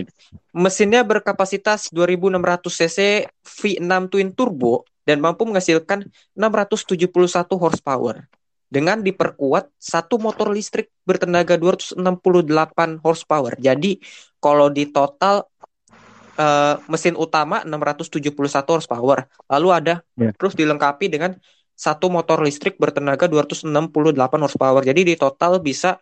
[0.54, 2.98] mesinnya berkapasitas 2600 cc
[3.42, 6.06] V6 twin turbo dan mampu menghasilkan
[6.38, 8.28] 671 horsepower
[8.68, 13.56] dengan diperkuat satu motor listrik bertenaga 268 horsepower.
[13.58, 14.04] Jadi
[14.44, 15.48] kalau di total
[16.38, 20.34] eh, mesin utama 671 horsepower, lalu ada Ya.
[20.34, 21.38] terus dilengkapi dengan
[21.78, 24.82] satu motor listrik bertenaga 268 horsepower.
[24.82, 26.02] Jadi di total bisa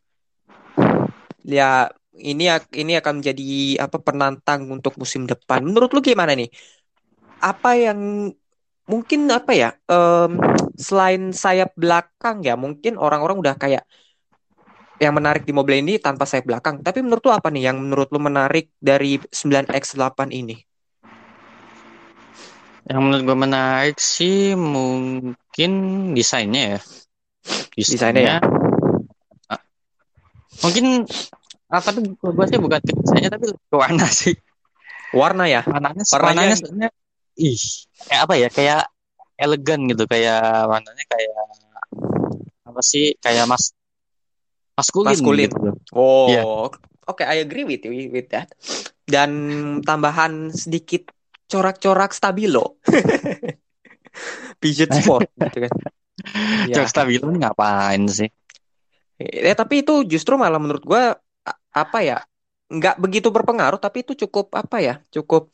[1.44, 2.46] ya ini
[2.78, 5.66] ini akan menjadi apa penantang untuk musim depan.
[5.66, 6.48] Menurut lu gimana nih?
[7.42, 8.30] Apa yang
[8.86, 9.68] mungkin apa ya?
[9.90, 10.38] em,
[10.78, 13.82] selain sayap belakang ya, mungkin orang-orang udah kayak
[14.98, 16.78] yang menarik di mobil ini tanpa sayap belakang.
[16.80, 20.56] Tapi menurut lu apa nih yang menurut lu menarik dari 9X8 ini?
[22.84, 25.70] Yang menurut gue menarik sih mungkin
[26.12, 26.80] desainnya ya.
[27.74, 28.36] Desainnya ya?
[29.48, 29.60] Ah,
[30.62, 31.08] Mungkin
[31.72, 34.36] ah, tapi gue sih bukan desainnya tapi ke warna sih.
[35.16, 35.64] Warna ya?
[35.64, 36.90] Warnanya Warnanya- warnanya sebenarnya
[37.40, 37.60] ih
[38.06, 38.48] kayak apa ya?
[38.52, 38.82] Kayak
[39.34, 41.34] elegan gitu kayak warnanya kayak
[42.68, 43.16] apa sih?
[43.18, 43.72] Kayak mas
[44.74, 45.50] maskulin, Maskulin.
[45.50, 45.58] gitu.
[45.94, 46.42] Oh, Iya.
[47.06, 48.50] oke, I agree with you with that.
[49.06, 49.30] Dan
[49.86, 51.10] tambahan sedikit
[51.50, 52.80] corak-corak stabilo.
[54.60, 55.72] Peugeot Sport gitu kan.
[56.64, 56.80] Ya.
[56.80, 58.30] Jok stabilo ini ngapain sih?
[59.20, 62.18] Eh, tapi itu justru malah menurut gua a- apa ya?
[62.64, 64.94] nggak begitu berpengaruh, tapi itu cukup apa ya?
[65.12, 65.52] Cukup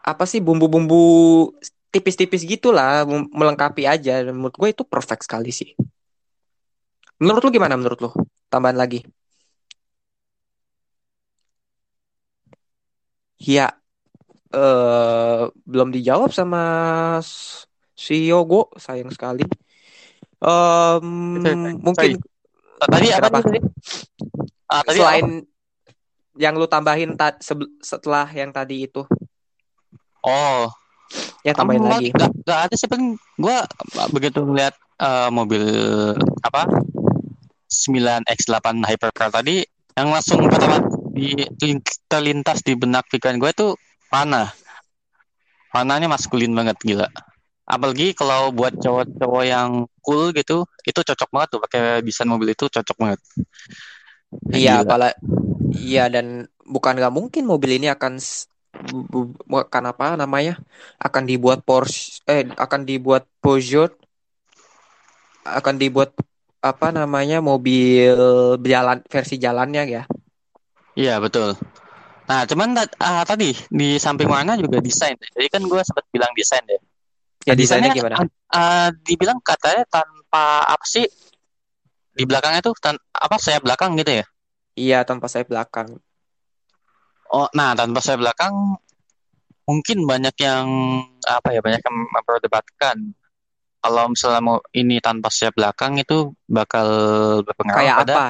[0.00, 0.98] apa sih bumbu-bumbu
[1.94, 4.26] tipis-tipis gitulah melengkapi aja.
[4.26, 5.70] Menurut gue itu perfect sekali sih.
[7.20, 8.10] Menurut lu gimana menurut lu?
[8.48, 9.04] Tambahan lagi.
[13.40, 13.72] Ya,
[14.52, 16.62] eh belum dijawab sama
[17.96, 19.44] si Yogo, sayang sekali.
[20.40, 21.04] Em,
[21.80, 22.20] mungkin
[22.80, 23.58] Tadi apa tadi?
[24.70, 26.40] Ah, tadi selain apa?
[26.40, 27.36] yang lu tambahin ta-
[27.84, 29.04] setelah yang tadi itu,
[30.24, 30.68] Oh,
[31.44, 32.08] ya tambahin Kamu lagi.
[32.12, 33.56] Gak, gak ada sih paling gue
[34.12, 35.64] begitu ngeliat eh, mobil
[36.44, 36.68] apa
[37.70, 39.62] 9X8 Hypercar tadi
[39.94, 40.82] yang langsung pertama
[41.14, 43.70] di terlin- terlintas di benak pikiran gue tuh
[44.10, 44.50] panah.
[45.70, 47.06] Panahnya maskulin banget gila.
[47.70, 52.66] Apalagi kalau buat cowok-cowok yang cool gitu, itu cocok banget tuh pakai desain mobil itu
[52.66, 53.20] cocok banget.
[54.50, 55.14] Iya, apalagi
[55.70, 58.18] iya dan bukan nggak mungkin mobil ini akan
[59.46, 60.58] bukan apa namanya
[60.98, 63.92] akan dibuat Porsche eh akan dibuat Peugeot
[65.44, 66.14] akan dibuat
[66.60, 68.16] apa namanya mobil
[68.60, 70.02] jalan versi jalannya ya.
[70.92, 71.56] Iya betul.
[72.28, 75.16] Nah cuman ah, tadi di samping warna juga desain.
[75.16, 76.80] Jadi kan gue sempat bilang desain deh.
[77.48, 78.16] Ya Nah, desainnya gimana?
[78.52, 81.08] ah, dibilang katanya tanpa apa sih
[82.12, 84.24] di belakangnya tuh tan apa sayap belakang gitu ya?
[84.76, 85.96] Iya tanpa sayap belakang.
[87.32, 88.52] Oh, nah tanpa sayap belakang
[89.64, 90.66] mungkin banyak yang
[91.24, 92.96] apa ya banyak yang memperdebatkan
[93.80, 96.88] kalau misalnya mau ini tanpa sayap belakang itu bakal
[97.44, 98.26] berpengaruh Kayak pada apa?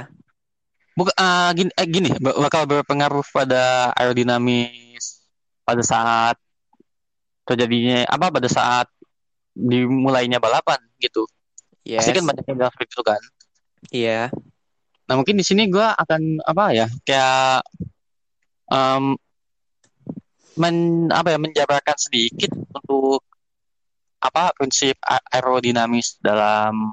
[0.94, 5.26] bukan ah, gini eh, gini ba- bakal berpengaruh pada aerodinamis
[5.66, 6.36] pada saat
[7.46, 8.86] terjadinya apa pada saat
[9.54, 11.26] dimulainya balapan gitu.
[11.82, 12.06] Yes.
[12.06, 13.22] Pasti kan banyak yang bilang seperti itu kan.
[13.90, 14.20] Iya.
[15.10, 17.66] Nah mungkin di sini gue akan apa ya kayak
[18.70, 19.18] em,
[20.54, 20.76] men
[21.10, 23.26] apa ya menjabarkan sedikit untuk
[24.20, 24.96] apa prinsip
[25.32, 26.92] aerodinamis dalam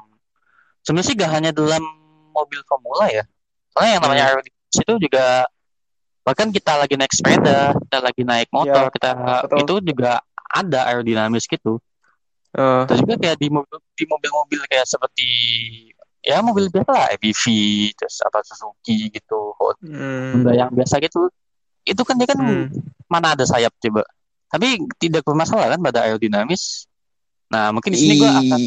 [0.82, 1.84] sebenarnya sih gak hanya dalam
[2.32, 3.24] mobil formula ya.
[3.76, 4.32] Soalnya yang namanya Hmm.
[4.34, 5.26] aerodinamis itu juga
[6.24, 9.10] bahkan kita lagi naik sepeda, kita lagi naik motor, Iya, kita
[9.44, 9.58] betul.
[9.64, 10.12] itu juga
[10.48, 11.80] ada aerodinamis gitu.
[12.52, 15.28] Eh, Dan juga kayak di mobil di mobil-mobil kayak seperti
[16.24, 17.44] ya mobil biasa lah EBV
[17.94, 20.42] terus apa Suzuki gitu Hmm.
[20.42, 21.30] Honda yang biasa gitu
[21.84, 22.68] itu kan dia kan Hmm.
[23.08, 24.04] mana ada sayap coba
[24.48, 26.88] tapi tidak bermasalah kan pada aerodinamis
[27.48, 28.62] nah mungkin di sini gua akan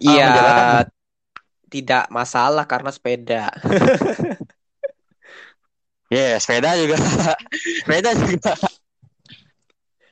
[0.00, 0.86] Iya, menjalankan.
[1.70, 3.52] tidak masalah karena sepeda.
[6.10, 6.96] ya sepeda juga
[7.84, 8.52] sepeda juga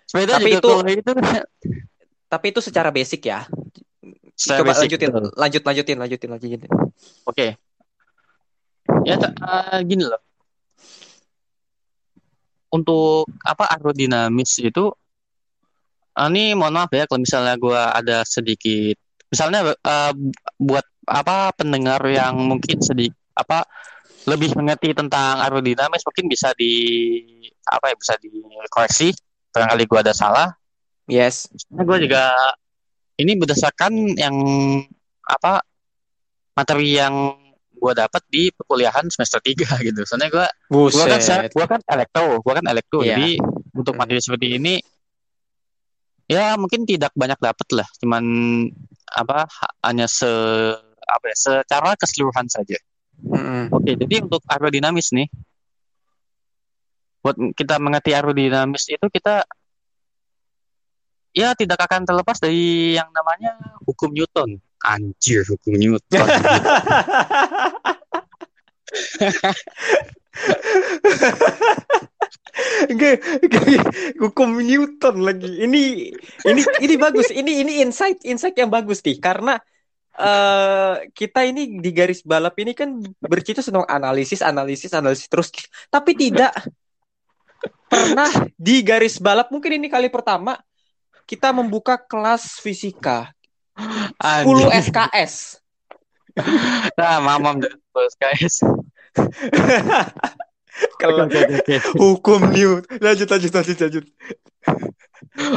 [0.06, 1.10] sepeda Tapi juga itu- itu
[2.28, 3.48] Tapi itu secara basic ya.
[4.36, 6.70] secara Coba basic, lanjutin, lanjut, lanjutin, lanjutin, lanjutin.
[7.24, 7.56] Oke.
[9.02, 10.20] Ya ta- eh, gini loh.
[12.68, 14.92] Untuk apa aerodinamis itu
[16.26, 18.98] ini mohon maaf ya kalau misalnya gua ada sedikit
[19.30, 20.12] misalnya eh,
[20.58, 23.62] buat apa pendengar yang mungkin sedikit apa
[24.26, 26.74] lebih mengerti tentang aerodinamis mungkin bisa di
[27.64, 29.14] apa ya bisa dikoreksi
[29.54, 30.58] barangkali gua ada salah
[31.08, 31.48] Yes.
[31.72, 32.30] Nah, gue juga
[33.16, 34.36] ini berdasarkan yang
[35.24, 35.64] apa
[36.52, 37.34] materi yang
[37.72, 39.56] gue dapat di perkuliahan semester 3
[39.88, 40.00] gitu.
[40.04, 43.00] Soalnya gue gua kan gua kan elektro, gua kan elektro.
[43.02, 43.16] Iya.
[43.16, 43.28] Jadi
[43.72, 44.76] untuk materi seperti ini
[46.28, 47.88] ya mungkin tidak banyak dapat lah.
[47.98, 48.24] Cuman
[49.08, 50.28] apa ha- hanya se
[51.08, 52.76] apa ya secara keseluruhan saja.
[53.18, 53.72] Mm-mm.
[53.74, 55.26] Oke, jadi untuk aerodinamis nih
[57.18, 59.42] buat kita mengerti aerodinamis itu kita
[61.34, 64.62] ya tidak akan terlepas dari yang namanya hukum Newton.
[64.86, 66.22] Anjir, hukum Newton.
[72.90, 73.16] Nggak,
[74.18, 75.62] hukum Newton lagi.
[75.64, 75.82] Ini
[76.44, 77.30] ini ini bagus.
[77.30, 79.56] Ini ini insight insight yang bagus nih karena
[80.18, 82.90] eh kita ini di garis balap ini kan
[83.22, 85.54] bercerita tentang analisis analisis analisis terus
[85.94, 86.50] tapi tidak
[87.86, 88.26] pernah
[88.58, 90.58] di garis balap mungkin ini kali pertama
[91.22, 93.30] kita membuka kelas fisika
[93.78, 94.90] 10 Anjir.
[94.90, 95.62] SKS.
[96.98, 98.54] Nah, mamam terus guys.
[100.98, 101.76] Oke, Kelas oke, oke.
[101.98, 102.98] hukum Newton.
[103.02, 104.04] Lanjut lanjut lanjut lanjut.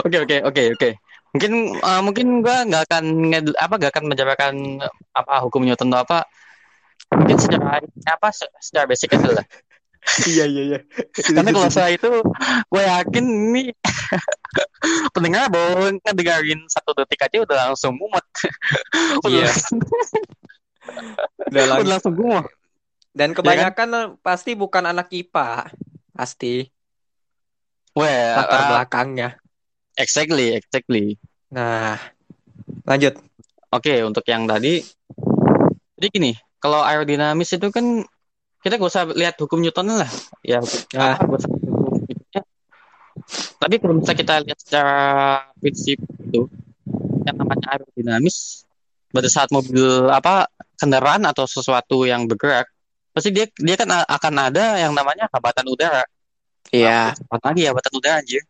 [0.05, 0.89] Oke, oke, oke, oke.
[1.31, 3.03] Mungkin eh, mungkin gua nggak akan
[3.55, 4.53] apa nggak akan menjabarkan
[5.13, 6.19] apa hukum Newton atau apa.
[7.11, 9.45] Mungkin secara apa se- secara basic aja lah.
[10.25, 10.79] Iya iya iya.
[11.13, 12.09] Karena kalau saya itu
[12.73, 13.69] gue yakin ini
[15.13, 18.25] pendengar baru ngedengerin satu detik aja udah langsung mumet.
[19.21, 19.51] udah, Iya.
[21.51, 21.87] Udah udah langsung.
[21.93, 22.43] langsung gumoh.
[23.11, 25.71] Dan kebanyakan eh, pasti bukan anak IPA.
[26.15, 26.63] Pasti
[27.91, 29.29] Well, latar uh, belakangnya.
[29.99, 31.19] exactly, exactly.
[31.51, 31.99] Nah,
[32.87, 33.19] lanjut.
[33.71, 34.79] Oke, untuk yang tadi,
[35.99, 38.03] jadi gini, kalau aerodinamis itu kan
[38.63, 40.11] kita gak usah lihat hukum Newton lah,
[40.43, 40.63] ya.
[40.95, 41.19] Ah.
[41.19, 42.41] apa, gak usah lihat hukum Newtonnya.
[43.59, 44.97] Tapi kalau misalnya kita lihat secara
[45.59, 46.47] prinsip itu,
[47.27, 48.63] yang namanya aerodinamis,
[49.11, 50.47] pada saat mobil apa
[50.79, 52.71] kendaraan atau sesuatu yang bergerak,
[53.11, 56.03] pasti dia dia kan akan ada yang namanya hambatan udara.
[56.71, 57.11] Iya.
[57.27, 58.43] Apa lagi ya hambatan udara anjir?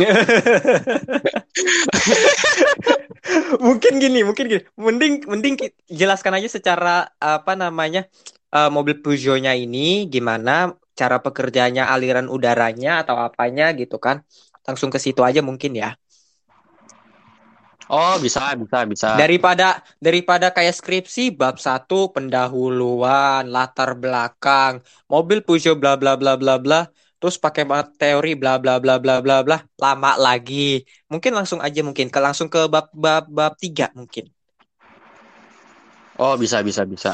[3.66, 4.62] mungkin gini, mungkin gini.
[4.78, 5.54] Mending mending
[5.90, 8.06] jelaskan aja secara apa namanya
[8.54, 14.22] eh, mobil Peugeot-nya ini gimana cara pekerjaannya, aliran udaranya atau apanya gitu kan.
[14.64, 15.96] Langsung ke situ aja mungkin ya.
[17.90, 19.08] Oh, bisa, bisa, bisa.
[19.18, 24.78] Daripada daripada kayak skripsi bab satu pendahuluan, latar belakang,
[25.10, 26.86] mobil Peugeot bla bla bla bla bla,
[27.18, 27.66] terus pakai
[27.98, 30.86] teori bla bla bla bla bla bla, lama lagi.
[31.10, 34.30] Mungkin langsung aja mungkin ke langsung ke bab bab bab tiga mungkin.
[36.14, 37.10] Oh bisa bisa bisa.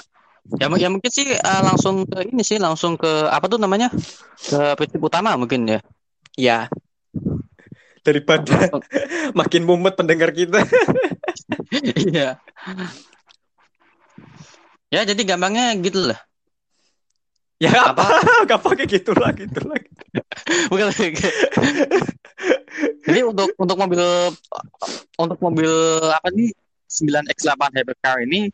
[0.61, 3.89] Ya, ya mungkin sih eh, langsung ke ini sih langsung ke apa tuh namanya
[4.45, 5.81] ke prinsip utama mungkin ya.
[6.37, 6.59] Ya.
[8.07, 8.71] Daripada
[9.39, 10.63] makin mumet pendengar kita.
[11.75, 12.39] Iya.
[14.91, 16.19] Ya jadi gampangnya gitu lah.
[17.59, 18.07] Ya Apa?
[18.63, 19.79] pakai gitu lah, gitu lah.
[20.71, 20.87] Bukan.
[23.07, 24.05] jadi untuk untuk mobil
[25.19, 25.73] untuk mobil
[26.13, 26.53] apa nih
[26.87, 28.51] 9X8 Hypercar ini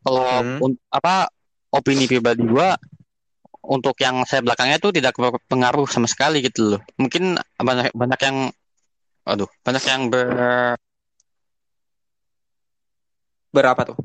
[0.00, 0.72] kalau Hmm.
[0.88, 1.28] apa
[1.70, 2.74] opini pribadi gua
[3.70, 6.80] untuk yang saya belakangnya itu tidak berpengaruh sama sekali gitu loh.
[6.98, 8.36] Mungkin banyak banyak yang
[9.22, 10.26] aduh, banyak yang ber
[13.50, 13.98] Berapa tuh?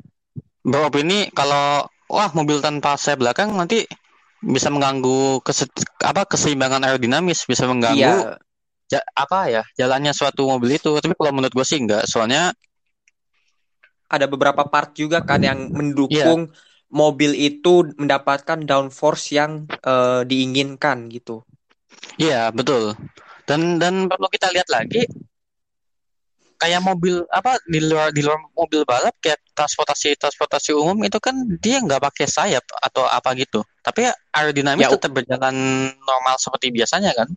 [0.66, 3.86] beropini kalau wah mobil tanpa saya belakang nanti
[4.42, 5.70] bisa mengganggu kese-
[6.02, 8.34] apa keseimbangan aerodinamis, bisa mengganggu Iya,
[8.90, 10.90] ja- apa ya jalannya suatu mobil itu.
[10.98, 12.50] Tapi kalau menurut gue sih enggak, soalnya
[14.06, 16.50] ada beberapa part juga kan yang mendukung
[16.96, 21.44] mobil itu mendapatkan downforce yang eh, diinginkan gitu.
[22.16, 22.96] iya betul.
[23.44, 25.04] Dan dan perlu kita lihat lagi
[26.56, 31.36] kayak mobil apa di luar di luar mobil balap kayak transportasi transportasi umum itu kan
[31.60, 35.54] dia nggak pakai sayap atau apa gitu tapi aerodinamis Ya, tetap berjalan
[35.92, 37.28] normal seperti biasanya kan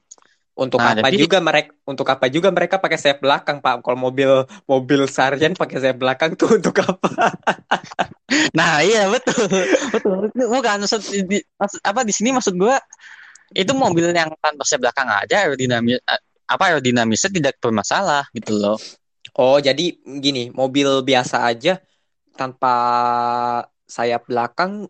[0.60, 3.80] Untuk Nah, apa jadi- juga mereka untuk apa juga mereka pakai sayap belakang, Pak.
[3.80, 7.08] Kalau mobil mobil sarjan pakai sayap belakang tuh untuk apa?
[8.58, 9.48] nah iya betul
[9.90, 12.78] betul bukan maksud di, maksud- apa di sini maksud gua
[13.58, 15.98] itu mobil yang tanpa sayap belakang aja aerodinamis
[16.46, 18.78] apa aerodinamisnya tidak bermasalah gitu loh
[19.40, 21.78] Oh, jadi gini, mobil biasa aja
[22.34, 22.74] tanpa
[23.86, 24.90] sayap belakang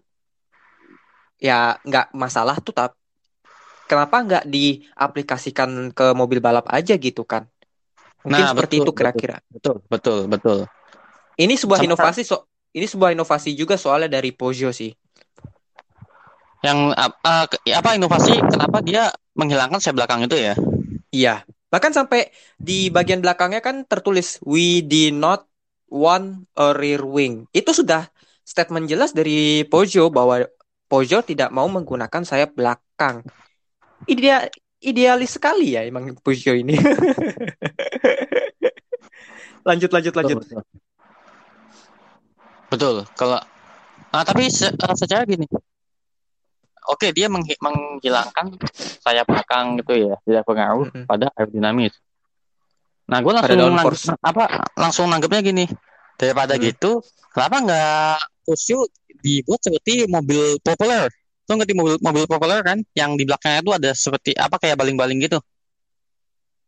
[1.37, 2.98] ya nggak masalah tuh tap.
[3.89, 7.49] Kenapa nggak diaplikasikan ke mobil balap aja gitu kan?
[8.21, 9.37] Mungkin Nah, seperti betul, itu kira-kira.
[9.49, 10.57] betul betul betul
[11.39, 14.93] Ini sebuah Sama- inovasi so ini sebuah inovasi juga soalnya dari Peugeot sih.
[16.59, 20.53] yang apa apa inovasi kenapa dia menghilangkan sayap belakang itu ya
[21.09, 21.41] Iya.
[21.71, 22.29] Bahkan sampai
[22.59, 25.45] di bagian belakangnya kan tertulis we did not
[25.89, 27.49] want a rear wing.
[27.49, 28.09] Itu sudah
[28.45, 30.45] statement jelas dari Peugeot bahwa
[30.85, 33.21] Peugeot tidak mau menggunakan sayap belakang.
[34.07, 34.47] Idea
[34.79, 36.79] idealis sekali ya emang Peugeot ini.
[39.67, 40.37] lanjut lanjut lanjut.
[42.69, 43.03] Betul.
[43.17, 43.39] Kalau
[44.09, 45.45] nah tapi se- secara gini.
[46.89, 48.57] Oke, dia menghi- menghilangkan
[49.05, 51.05] sayap belakang gitu ya, tidak pengaruh Mm-mm.
[51.05, 51.93] pada aerodinamis.
[53.05, 54.09] Nah, gue langsung downforce.
[54.17, 55.65] apa langsung nanggepnya gini.
[56.17, 56.65] Daripada Hmm.
[56.65, 58.89] gitu, kenapa nggak Pushu
[59.21, 61.13] dibuat seperti mobil populer?
[61.49, 62.77] Tuh ngerti mobil mobil populer kan?
[62.93, 65.41] Yang di belakangnya itu ada seperti apa kayak baling-baling gitu.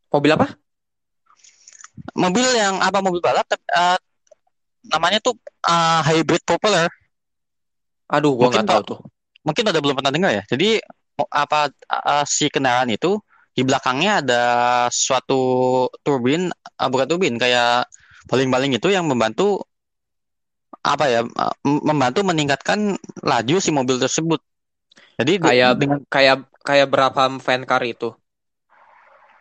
[0.09, 0.57] Mobil apa?
[2.17, 3.99] Mobil yang apa mobil balap tapi eh,
[4.89, 5.37] namanya tuh
[5.69, 6.89] eh, hybrid popular.
[8.09, 8.99] Aduh, gua nggak tahu tuh.
[9.45, 10.43] mungkin ada belum pernah dengar ya.
[10.49, 10.81] Jadi
[11.29, 13.21] apa uh, si kendaraan itu
[13.51, 14.43] di belakangnya ada
[14.89, 17.85] suatu turbin, uh, bukan turbin, kayak
[18.25, 19.61] baling-baling itu yang membantu
[20.81, 24.41] apa ya, uh, membantu meningkatkan laju si mobil tersebut.
[25.21, 28.13] Jadi Kayak dengan kayak kayak Brabham fan car itu.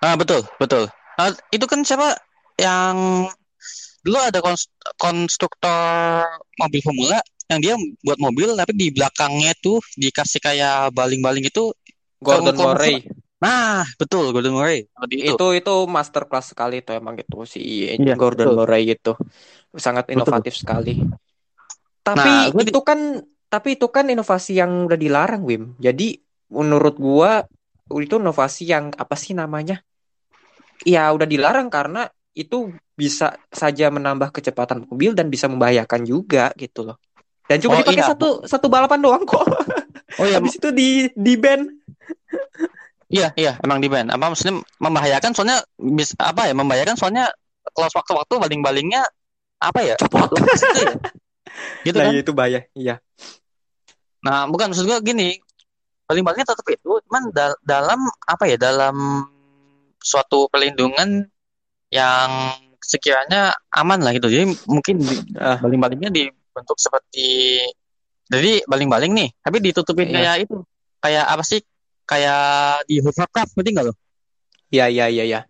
[0.00, 0.88] ah betul betul.
[1.20, 2.16] Ah, itu kan siapa
[2.56, 3.28] yang
[4.00, 6.24] dulu ada kons- konstruktor
[6.56, 7.20] mobil Formula
[7.52, 7.74] yang dia
[8.06, 11.74] buat mobil tapi di belakangnya tuh dikasih kayak baling-baling itu
[12.20, 13.04] Gordon kalau Murray.
[13.40, 14.84] Nah, betul Gordon Murray.
[15.08, 15.36] Itu.
[15.36, 18.56] Itu itu masterclass sekali tuh emang gitu si Iya, Gordon betul.
[18.60, 19.12] Murray gitu.
[19.76, 20.20] Sangat Betul.
[20.20, 21.00] inovatif sekali.
[22.00, 23.00] Tapi Nah, di- itu kan
[23.52, 25.62] tapi itu kan inovasi yang udah dilarang, Wim.
[25.86, 26.04] Jadi
[26.54, 27.30] menurut gua
[28.04, 29.82] itu inovasi yang apa sih namanya?
[30.80, 36.88] Ya udah dilarang karena itu bisa saja menambah kecepatan mobil dan bisa membahayakan juga gitu
[36.88, 36.96] loh.
[37.48, 38.06] Dan cuma Oh, dipakai iya.
[38.06, 39.44] satu satu balapan doang kok.
[40.18, 41.66] Oh iya, Habis itu di di ban.
[43.10, 44.06] iya, iya, emang di ban.
[44.10, 46.54] Apa maksudnya membahayakan soalnya bis apa ya?
[46.56, 47.24] Membahayakan soalnya
[47.74, 49.02] kalau waktu-waktu baling-balingnya
[49.62, 49.94] apa ya?
[50.00, 50.30] Copot.
[50.64, 50.92] Gitu ya.
[51.86, 52.14] Gitu Nah, kan?
[52.20, 52.60] itu bahaya.
[52.76, 53.02] Iya.
[54.20, 55.40] Nah, bukan maksud gua gini.
[56.10, 58.58] Baling-balingnya tetap itu, cuman dal- dalam apa ya?
[58.58, 59.24] Dalam
[60.00, 61.28] suatu perlindungan
[61.92, 62.30] yang
[62.80, 64.26] sekiranya aman lah gitu.
[64.26, 65.60] Jadi mungkin di- Ah.
[65.60, 67.60] baling-balingnya dibentuk seperti
[68.30, 70.14] jadi baling-baling nih, tapi ditutupin Iya.
[70.14, 70.56] kayak itu.
[71.02, 71.60] Kayak apa sih?
[72.06, 72.42] Kayak
[72.86, 73.94] di hovercraft, ngerti nggak lo?
[74.70, 75.40] Iya, iya, iya, iya.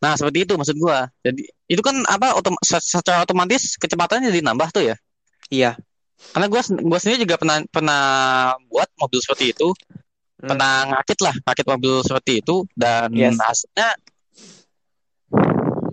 [0.00, 1.08] Nah, seperti itu maksud gua.
[1.24, 4.96] Jadi itu kan apa otom- se- secara otomatis kecepatannya jadi nambah tuh ya.
[5.48, 5.76] Iya.
[6.32, 8.02] Karena gua sen- gua sendiri juga pernah pernah
[8.68, 9.72] buat mobil seperti itu,
[10.36, 10.52] Hmm.
[10.52, 13.40] pernah ngakit lah, ngakit mobil seperti itu dan Yes.
[13.40, 13.88] hasilnya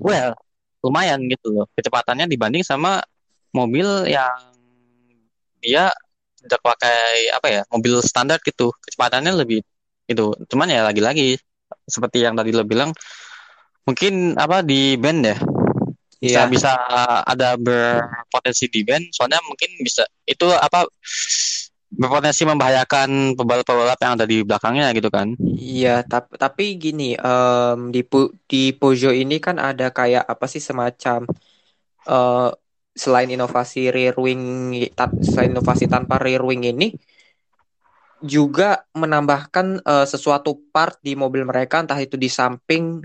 [0.04, 0.36] well,
[0.84, 1.66] lumayan gitu loh.
[1.80, 3.00] Kecepatannya dibanding sama
[3.56, 4.36] mobil yang
[5.64, 5.88] dia
[6.44, 8.76] tidak pakai apa ya, mobil standar gitu.
[8.84, 9.64] Kecepatannya lebih
[10.12, 10.26] itu.
[10.52, 11.40] Cuman ya lagi-lagi
[11.88, 12.92] seperti yang tadi lo bilang
[13.88, 15.36] mungkin apa di band ya
[16.24, 16.48] Iya.
[16.48, 16.72] bisa
[17.28, 20.88] ada berpotensi di ban soalnya mungkin bisa itu apa
[21.94, 28.02] berpotensi membahayakan pebalap-pebalap yang ada di belakangnya gitu kan Iya, tapi tapi gini, em, di
[28.10, 31.20] Pu- di Peugeot ini kan ada kayak apa sih semacam
[32.10, 32.50] eh
[33.04, 34.42] selain inovasi rear wing,
[35.26, 36.88] selain inovasi tanpa rear wing ini
[38.24, 43.04] juga menambahkan eh, sesuatu part di mobil mereka, entah itu di samping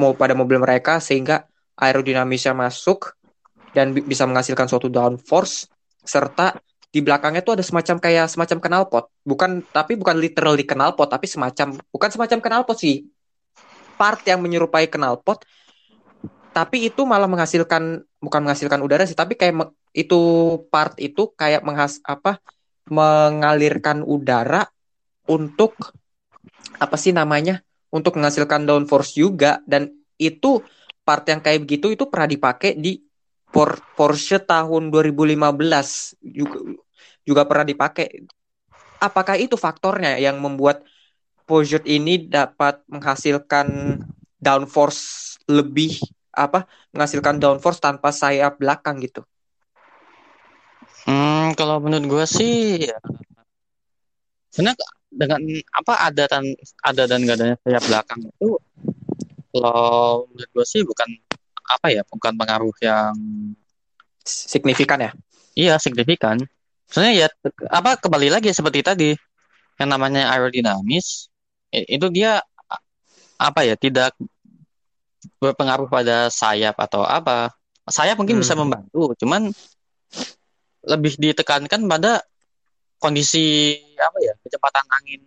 [0.00, 1.46] mau pada mobil mereka sehingga
[1.78, 3.14] aerodinamisnya masuk
[3.72, 5.70] dan bi- bisa menghasilkan suatu downforce
[6.02, 6.58] serta
[6.88, 9.04] di belakangnya tuh ada semacam kayak semacam knalpot.
[9.22, 13.06] Bukan tapi bukan literally knalpot tapi semacam bukan semacam knalpot sih.
[13.94, 15.46] Part yang menyerupai knalpot
[16.58, 20.20] tapi itu malah menghasilkan bukan menghasilkan udara sih tapi kayak itu
[20.74, 22.42] part itu kayak menghas apa
[22.90, 24.66] mengalirkan udara
[25.28, 25.76] untuk
[26.82, 27.62] apa sih namanya
[27.94, 30.60] untuk menghasilkan downforce juga dan itu
[31.08, 33.00] part yang kayak begitu itu pernah dipakai di
[33.48, 36.60] Por- Porsche tahun 2015 juga
[37.24, 38.28] juga pernah dipakai.
[39.00, 40.84] Apakah itu faktornya yang membuat
[41.48, 43.96] Peugeot ini dapat menghasilkan
[44.36, 45.96] downforce lebih
[46.36, 49.24] apa menghasilkan downforce tanpa sayap belakang gitu?
[51.08, 52.54] Hmm, kalau menurut gue sih
[52.84, 52.98] ya,
[54.52, 55.40] sebenarnya dengan
[55.72, 56.44] apa ada dan
[56.84, 58.48] ada dan gak adanya sayap belakang itu
[59.60, 61.08] kalau menurut gue sih bukan
[61.68, 63.14] apa ya bukan pengaruh yang
[64.28, 65.10] Signifikan ya?
[65.56, 66.36] iya signifikan.
[66.88, 67.28] Sebenarnya ya
[67.72, 69.10] apa kembali lagi seperti tadi
[69.80, 71.28] yang namanya aerodinamis
[71.72, 72.40] itu dia
[73.38, 74.12] apa ya tidak
[75.40, 77.52] berpengaruh pada sayap atau apa.
[77.88, 78.68] Sayap mungkin bisa Hmm.
[78.68, 79.48] membantu, cuman
[80.84, 82.20] lebih ditekankan pada
[83.00, 85.20] kondisi apa ya kecepatan angin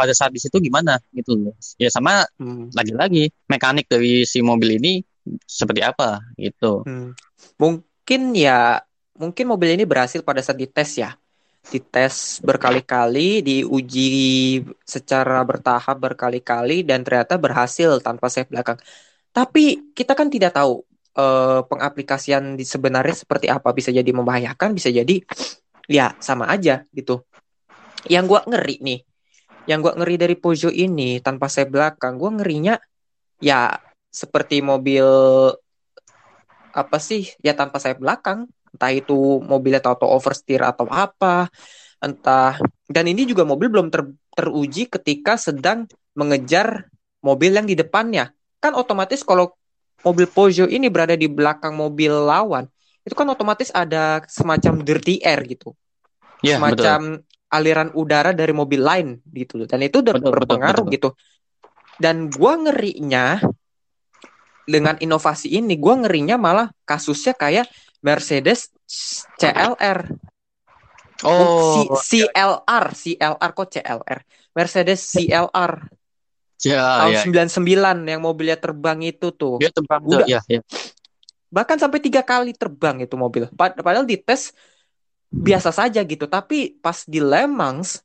[0.00, 1.52] pada saat di situ gimana gitu loh.
[1.76, 2.72] Ya sama Hmm.
[2.72, 5.04] lagi-lagi mekanik dari si mobil ini
[5.44, 6.80] seperti apa gitu.
[6.88, 7.12] Hmm.
[7.60, 8.80] Mungkin ya,
[9.20, 11.12] mungkin mobil ini berhasil pada saat dites ya.
[11.60, 14.10] Dites berkali-kali, diuji
[14.80, 18.80] secara bertahap berkali-kali dan ternyata berhasil tanpa sayap belakang.
[19.30, 20.80] Tapi kita kan tidak tahu
[21.20, 23.76] eh, pengaplikasian di sebenarnya seperti apa.
[23.76, 25.20] Bisa jadi membahayakan, bisa jadi
[25.84, 27.22] ya sama aja gitu.
[28.08, 28.98] Yang gua ngeri nih,
[29.68, 32.74] yang gua ngeri dari Peugeot ini tanpa sayap belakang, gua ngerinya
[33.40, 33.76] ya
[34.10, 35.06] seperti mobil
[36.70, 38.46] apa sih ya tanpa sayap belakang.
[38.70, 41.50] Entah itu mobilnya auto oversteer atau apa
[42.00, 42.56] entah
[42.88, 45.84] dan ini juga mobil belum ter- teruji ketika sedang
[46.14, 46.88] mengejar
[47.20, 48.30] mobil yang di depannya.
[48.62, 49.52] Kan otomatis kalau
[50.06, 52.70] mobil Peugeot ini berada di belakang mobil lawan
[53.04, 55.72] itu kan otomatis ada semacam dirty air gitu.
[56.44, 56.86] Ya, betul.
[57.50, 59.66] Aliran udara dari mobil lain gitu loh.
[59.66, 60.94] dan itu udah Betul, berpengaruh betul.
[60.94, 61.08] gitu
[61.98, 63.42] dan gua ngerinya
[64.64, 67.66] dengan inovasi ini gua ngerinya malah kasusnya kayak
[68.00, 68.70] Mercedes
[69.36, 70.08] CLR
[71.20, 74.18] Oh, C- CLR CLR kok CLR
[74.56, 75.72] Mercedes CLR
[76.64, 77.20] ya, tahun ya.
[77.52, 80.24] 99 yang mobilnya terbang itu tuh Dia terbang Udah.
[80.24, 80.64] tuh, ya, ya.
[81.52, 84.56] bahkan sampai tiga kali terbang itu mobil Pad- padahal di tes
[85.30, 86.26] biasa saja gitu.
[86.26, 88.02] Tapi pas di Le Mans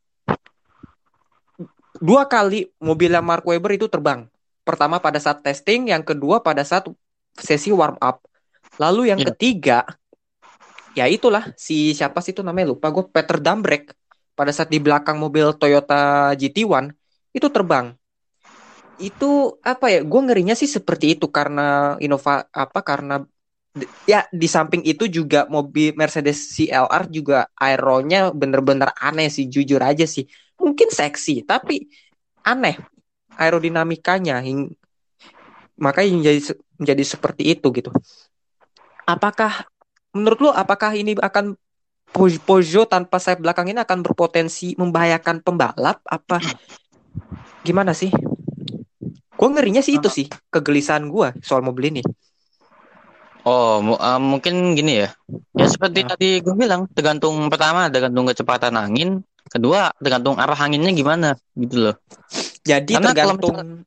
[2.00, 4.28] dua kali mobilnya Mark Webber itu terbang.
[4.66, 6.90] Pertama pada saat testing yang kedua pada saat
[7.38, 8.24] sesi warm up.
[8.82, 9.30] Lalu yang Iya.
[9.34, 9.80] ketiga
[10.96, 12.72] ya itulah si siapa sih itu namanya?
[12.76, 13.94] Lupa gue Peter Dambrek
[14.36, 16.92] pada saat di belakang mobil Toyota GT1
[17.36, 17.96] itu terbang.
[18.96, 23.24] Itu apa ya gue ngerinya sih seperti itu karena inova apa karena
[24.08, 30.08] ya di samping itu juga mobil Mercedes CLR juga aeronya bener-bener aneh sih jujur aja
[30.08, 30.24] sih.
[30.56, 31.92] Mungkin seksi tapi
[32.48, 32.80] aneh
[33.36, 34.72] aerodinamikanya hing
[35.76, 36.40] makanya menjadi
[36.80, 37.92] menjadi seperti itu gitu.
[39.04, 39.68] Apakah
[40.16, 41.60] menurut lo apakah ini akan
[42.16, 46.00] Peugeot tanpa sayap belakang ini akan berpotensi membahayakan pembalap?
[46.08, 46.40] Apa
[47.60, 48.08] gimana sih?
[49.36, 52.04] Gue ngerinya sih itu sih kegelisahan gue soal mobil ini
[53.46, 55.10] Oh, eh, mungkin gini ya.
[55.54, 56.18] Ya seperti Nah.
[56.18, 61.96] tadi gue bilang, tergantung pertama tergantung kecepatan angin, kedua tergantung arah anginnya gimana gitu loh.
[62.66, 63.86] jadi Karena kalau tergantung misalnya-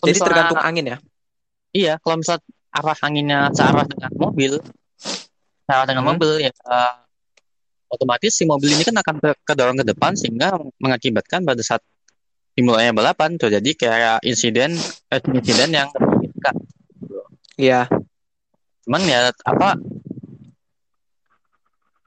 [0.00, 0.98] jadi misalnya- tergantung angin ya
[1.74, 2.36] Iya, kalau misal
[2.72, 4.52] arah anginnya searah dengan mobil,
[5.68, 6.10] searah dengan Hmm.
[6.16, 6.92] mobil ya eh,
[7.92, 11.84] otomatis si mobil ini kan akan ter- kedorong ke depan sehingga mengakibatkan pada saat
[12.54, 14.72] dimulainya balapan terjadi kayak insiden
[15.12, 15.90] eh, insiden yang.
[17.54, 17.86] Iya
[18.84, 19.80] Cuman ya apa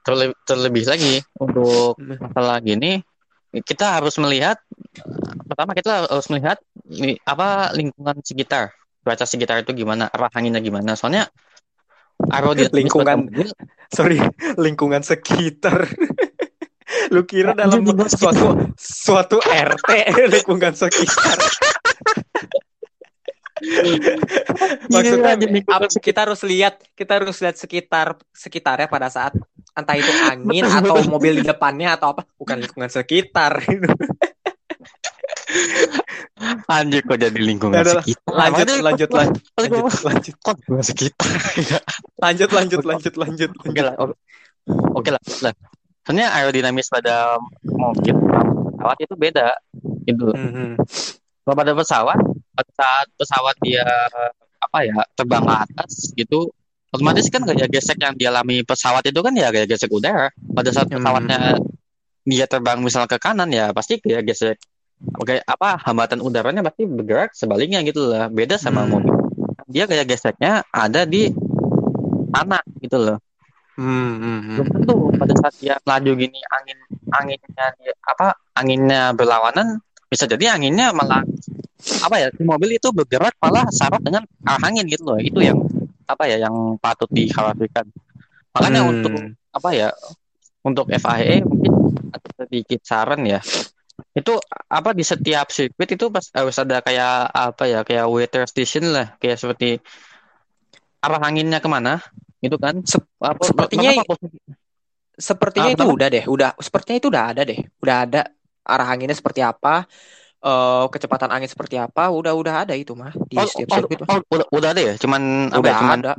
[0.06, 3.02] terlebih, terlebih lagi untuk masalah gini
[3.52, 4.60] kita harus melihat
[5.48, 8.72] pertama kita harus melihat li- apa lingkungan sekitar
[9.02, 10.92] cuaca sekitar itu gimana arah anginnya gimana.
[10.92, 11.32] Soalnya
[12.28, 13.16] aerodinamis Lingkungan.
[13.24, 13.48] mobil
[13.88, 14.20] sorry
[14.60, 15.88] lingkungan sekitar.
[17.14, 19.88] Lu kira dalam suatu suatu RT
[20.34, 21.36] lingkungan sekitar
[24.92, 25.34] maksudnya
[26.00, 29.34] kita harus lihat kita harus lihat sekitar sekitarnya pada saat
[29.76, 31.12] entah itu angin Betul, atau betul.
[31.12, 33.62] mobil di depannya atau apa bukan lingkungan sekitar
[36.68, 41.28] anjir kok jadi lingkungan Udah, udah, sekitar lanjut lanjut lanjut lanjut lanjut lingkungan sekitar
[42.18, 43.94] lanjut lanjut lanjut lanjut Oke lah,
[44.94, 45.54] oke lah, lah.
[46.04, 48.16] Sebenarnya aerodinamis pada mobil
[48.72, 49.48] pesawat itu beda.
[50.08, 50.26] Gitu.
[50.32, 50.80] Mhm.
[51.44, 52.18] Kalau pada pesawat,
[52.58, 53.86] pada saat pesawat dia
[54.58, 56.50] apa ya terbang ke atas gitu,
[56.90, 60.34] otomatis kan gaya gesek yang dialami pesawat itu kan ya gaya gesek udara.
[60.34, 60.98] Pada saat Hmm.
[60.98, 61.62] pesawatnya
[62.26, 64.58] dia terbang misal ke kanan ya pasti gaya gesek
[65.14, 68.26] Oke, apa hambatan udaranya pasti bergerak sebaliknya gitu lah.
[68.26, 68.98] Beda sama Hmm.
[68.98, 69.14] mobil.
[69.68, 71.28] dia gaya geseknya ada di
[72.32, 73.20] tanah gitu loh.
[73.76, 74.56] Hmm, hmm, hmm.
[74.56, 76.78] Belum tentu pada saat dia melaju gini angin
[77.12, 79.78] anginnya dia, apa anginnya berlawanan
[80.08, 81.20] bisa jadi anginnya malah
[81.78, 85.18] apa ya si mobil itu bergerak malah syarat dengan arah angin gitu loh.
[85.18, 85.58] Itu yang
[86.04, 87.86] apa ya yang patut dikhawatirkan.
[88.52, 88.90] Makanya Hmm.
[88.92, 89.12] untuk
[89.48, 89.88] apa ya
[90.60, 91.72] untuk FIA mungkin
[92.10, 93.40] ada sedikit saran ya
[94.14, 94.34] itu
[94.66, 99.14] apa di setiap sirkuit itu pas harus ada kayak apa ya kayak weather station lah
[99.16, 99.78] kayak seperti
[100.98, 102.02] arah anginnya ke mana
[102.38, 104.42] gitu kan Sep- apa, sepertinya- apa posisi-
[105.18, 105.96] Sepertinya Ah, itu kenapa?
[105.98, 108.20] udah deh, udah sepertinya itu udah ada deh, udah ada
[108.62, 109.82] arah anginnya seperti apa,
[110.44, 113.98] eh, kecepatan angin seperti apa, udah udah ada itu mah di oh, setiap oh, sirkuit.
[114.04, 114.08] mah.
[114.14, 116.12] oh, udah, udah ada ya cuman apa Udah ya cuman ada.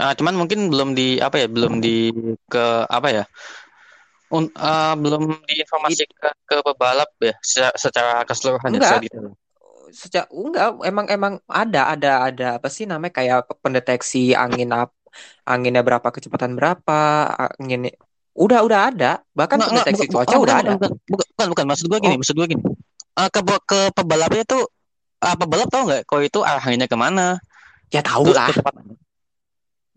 [0.00, 2.10] ah, cuman mungkin belum di apa ya belum di
[2.48, 3.24] ke apa ya
[4.32, 9.00] Un, ah, belum diinformasikan ke pebalap ya secara, secara keseluruhan ya Enggak.
[9.94, 14.90] Sejak enggak, emang emang ada ada ada apa sih namanya kayak pendeteksi angin ap,
[15.46, 17.30] anginnya berapa, kecepatan berapa,
[17.62, 17.94] angin
[18.34, 20.72] udah udah ada, bahkan Nggak, pendeteksi bukan, cuaca bukan, udah bukan, ada.
[20.74, 22.18] bukan, bukan, bukan, maksud gua gini Oh.
[22.18, 22.62] maksud gua gini
[23.14, 24.66] Eh, ke ke pebalapnya tuh
[25.22, 27.38] ah, pebalap tahu nggak kalau itu arah anginnya ke mana
[27.94, 28.50] Ya tahu lah,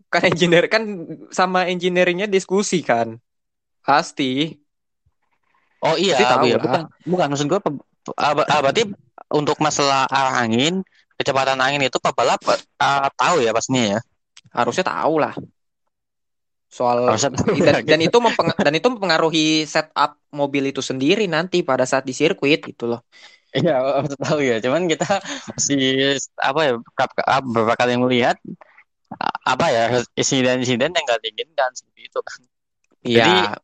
[0.06, 0.82] kan engineer kan
[1.34, 3.18] sama engineeringnya diskusi kan,
[3.82, 4.54] pasti.
[5.82, 6.62] Oh iya, Pasti tahu lah.
[6.62, 7.60] bukan, bukan maksud gue,
[8.14, 8.82] ah, ber- ah, berarti
[9.34, 10.86] untuk masalah arah angin,
[11.18, 12.38] kecepatan angin itu pebalap
[12.78, 14.00] ah, tahu ya pastinya ya.
[14.54, 15.34] Harusnya tahu lah.
[16.68, 17.32] Soal dan,
[17.90, 22.60] dan itu mempeng- dan itu mempengaruhi setup mobil itu sendiri nanti pada saat di sirkuit
[22.60, 23.00] gitu loh.
[23.56, 24.60] Iya, tahu ya.
[24.60, 26.72] Cuman kita masih apa ya
[27.40, 28.36] beberapa, kali melihat
[29.48, 29.82] apa ya
[30.14, 32.40] insiden-insiden yang nggak diinginkan seperti itu kan.
[33.08, 33.56] Iya,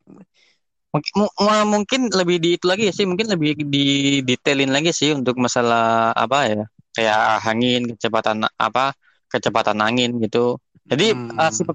[0.95, 3.87] Mungkin mu- mu- mungkin lebih di itu lagi sih, mungkin lebih di
[4.23, 6.63] detailin lagi sih untuk masalah apa ya
[6.95, 8.95] kayak angin, kecepatan apa
[9.27, 10.57] kecepatan angin gitu.
[10.87, 11.51] Jadi Hmm.
[11.51, 11.75] si pe-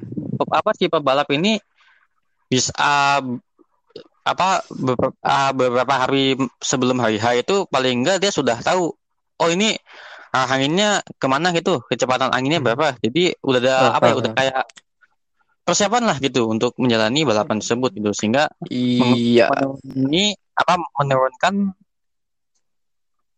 [0.51, 1.57] apa si pebalap ini
[2.49, 3.21] bisa ah,
[4.25, 8.93] apa beberapa, ah, beberapa hari sebelum hari H itu paling enggak dia sudah tahu
[9.39, 9.77] oh ini
[10.29, 12.67] arah anginnya ke mana gitu kecepatan anginnya Hmm.
[12.69, 14.37] berapa jadi udah ada apa ya ah, udah ah.
[14.37, 14.63] kayak
[15.65, 19.53] persiapan lah gitu untuk menjalani balapan tersebut gitu sehingga iya,
[19.85, 21.77] ini apa menurunkan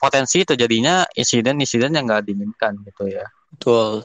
[0.01, 3.27] potensi terjadinya insiden-insiden yang nggak diinginkan gitu ya.
[3.53, 4.01] betul.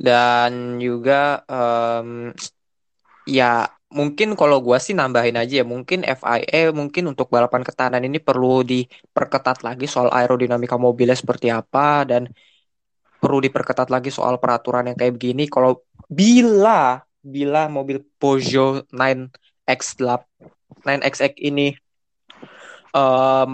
[0.00, 2.32] Dan juga em,
[3.28, 8.16] ya mungkin kalau gua sih nambahin aja ya mungkin FIA mungkin untuk balapan ketahanan ini
[8.22, 12.32] perlu diperketat lagi soal aerodinamika mobilnya seperti apa dan
[13.20, 15.44] perlu diperketat lagi soal peraturan yang kayak begini.
[15.52, 20.24] Kalau bila bila mobil Peugeot 9X8
[20.80, 21.76] 9XX ini
[22.96, 23.50] em,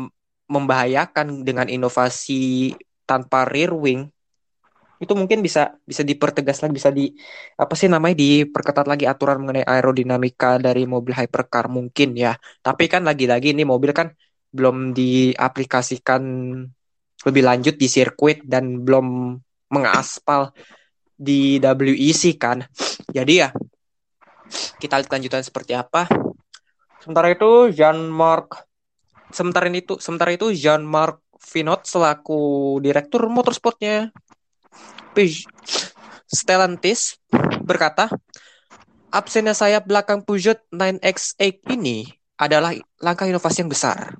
[0.46, 2.70] membahayakan dengan inovasi
[3.02, 4.06] tanpa rear wing
[4.96, 7.12] itu mungkin bisa bisa dipertegas lagi bisa di
[7.60, 12.32] apa sih namanya diperketat lagi aturan mengenai aerodinamika dari mobil hypercar mungkin ya.
[12.64, 14.08] Tapi kan lagi-lagi ini mobil kan
[14.52, 16.22] belum diaplikasikan
[17.26, 19.36] lebih lanjut di sirkuit dan belum
[19.68, 20.56] mengaspal
[21.16, 22.64] di WEC kan.
[23.12, 23.52] Jadi ya
[24.80, 26.08] kita lihat kelanjutan seperti apa.
[27.04, 28.64] Sementara itu Jean-Marc
[29.34, 34.10] sementara itu sementara itu Jean-Marc Vinot selaku direktur motorsportnya
[36.26, 37.16] Stellantis
[37.64, 38.10] berkata,
[39.14, 42.04] absennya sayap belakang Peugeot 9X8 ini
[42.36, 44.12] adalah langkah inovasi yang besar.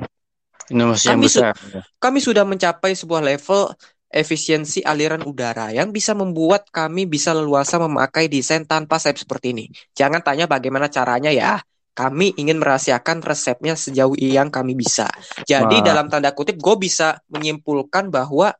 [0.73, 1.55] Inovasi yang Kami su- besar.
[2.01, 3.77] Kami sudah mencapai sebuah level
[4.07, 9.67] efisiensi aliran udara yang bisa membuat kami bisa leluasa memakai desain tanpa sayap seperti ini.
[9.93, 11.61] Jangan tanya bagaimana caranya ya.
[11.97, 15.09] Kami ingin merahasiakan resepnya sejauh yang kami bisa.
[15.49, 15.85] Jadi Wah.
[15.85, 18.53] dalam tanda kutip gue bisa menyimpulkan bahwa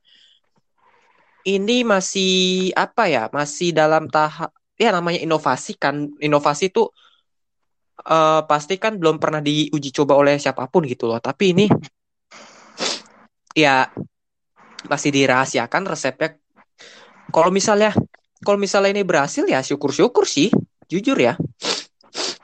[1.47, 2.33] ini masih
[2.75, 3.31] apa ya?
[3.31, 6.11] Masih dalam tahap ya namanya inovasi kan.
[6.19, 6.91] Inovasi itu
[8.03, 11.23] eh, pasti kan belum pernah diuji coba oleh siapa pun gitu loh.
[11.23, 11.67] Tapi ini
[13.55, 13.87] ya
[14.91, 16.35] masih dirahasiakan resepnya.
[17.31, 17.95] Kalau misalnya
[18.43, 20.51] kalau misalnya ini berhasil ya syukur-syukur sih,
[20.91, 21.39] jujur ya.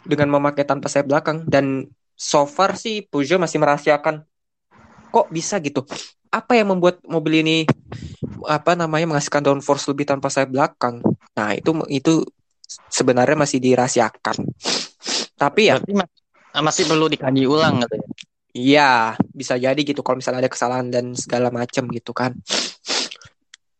[0.02, 1.86] Dengan memakai tanpa sayap belakang dan
[2.18, 4.26] so far sih Peugeot masih merahasiakan
[5.12, 5.86] kok bisa gitu.
[6.32, 7.68] Apa yang membuat mobil ini
[8.46, 11.00] apa namanya menghasilkan downforce lebih tanpa sayap belakang?
[11.34, 12.22] Nah, itu itu
[12.88, 14.36] sebenarnya masih dirahasiakan.
[15.36, 18.06] Tapi ya Berarti ma- masih perlu dikaji ulang gitu ya.
[18.52, 18.90] Iya,
[19.32, 22.36] bisa jadi gitu kalau misalnya ada kesalahan dan segala macam gitu kan.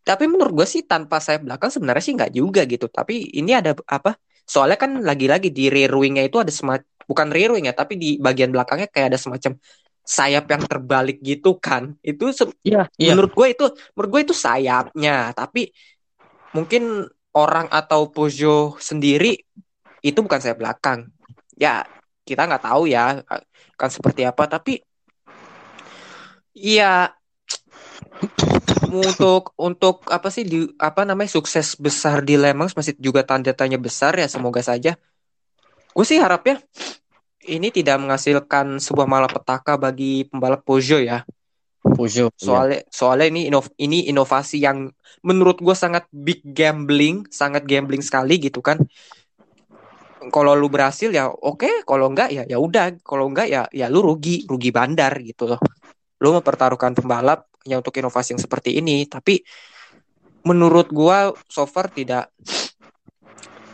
[0.03, 2.89] Tapi menurut gue sih tanpa sayap belakang sebenarnya sih nggak juga gitu.
[2.89, 4.17] Tapi ini ada apa?
[4.43, 8.09] Soalnya kan lagi-lagi di rear wingnya itu ada semacam bukan rear wing ya, tapi di
[8.19, 9.53] bagian belakangnya kayak ada semacam
[10.03, 11.95] sayap yang terbalik gitu kan.
[12.03, 12.51] Itu se-
[12.99, 13.15] iya.
[13.15, 15.33] menurut gue itu menurut gue itu sayapnya.
[15.33, 15.71] Tapi
[16.53, 19.39] mungkin orang atau Peugeot sendiri
[20.03, 21.09] itu bukan saya belakang.
[21.57, 21.87] Ya,
[22.27, 23.23] kita nggak tahu ya
[23.79, 24.83] kan seperti apa, tapi
[26.55, 27.11] iya
[28.93, 33.51] untuk untuk apa sih di apa namanya sukses besar di Le Mans masih juga tanda
[33.57, 34.95] tanya besar ya semoga saja.
[35.93, 36.57] Gue sih harap ya
[37.47, 41.27] ini tidak menghasilkan sebuah malapetaka bagi pembalap Peugeot ya.
[41.83, 42.31] Peugeot.
[42.31, 42.47] iya.
[42.47, 44.91] Soalnya soalnya ini inov, ini inovasi yang
[45.27, 48.79] menurut gue sangat big gambling, sangat gambling sekali gitu kan.
[50.23, 54.07] Kalau lu berhasil ya oke, kalau enggak ya ya udah, kalau enggak ya ya lu
[54.07, 55.59] rugi, rugi bandar gitu loh.
[56.23, 59.43] Lu mempertaruhkan pembalap ya untuk inovasi yang seperti ini, tapi
[60.47, 62.31] menurut gua so far tidak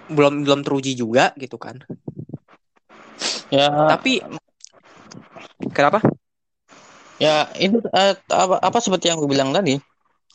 [0.08, 1.84] belum belum teruji juga gitu kan.
[3.48, 4.20] Ya, Tapi
[5.72, 6.04] kenapa?
[7.18, 9.80] ya itu eh, apa, apa seperti yang gue bilang tadi,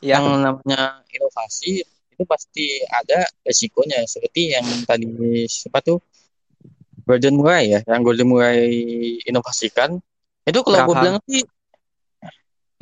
[0.03, 1.79] Ya, yang namanya inovasi
[2.11, 4.03] itu pasti ada resikonya.
[4.03, 5.07] Seperti yang tadi
[5.47, 6.03] siapa tuh
[7.07, 9.95] Gordon Murray ya, yang Gordon Murray inovasikan.
[10.43, 11.41] Itu kalau gue bilang sih,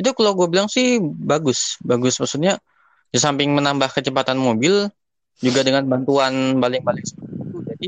[0.01, 2.57] itu kalau gue bilang sih bagus, bagus maksudnya
[3.13, 4.89] di samping menambah kecepatan mobil
[5.41, 7.57] juga dengan bantuan baling-baling seperti itu.
[7.69, 7.87] Jadi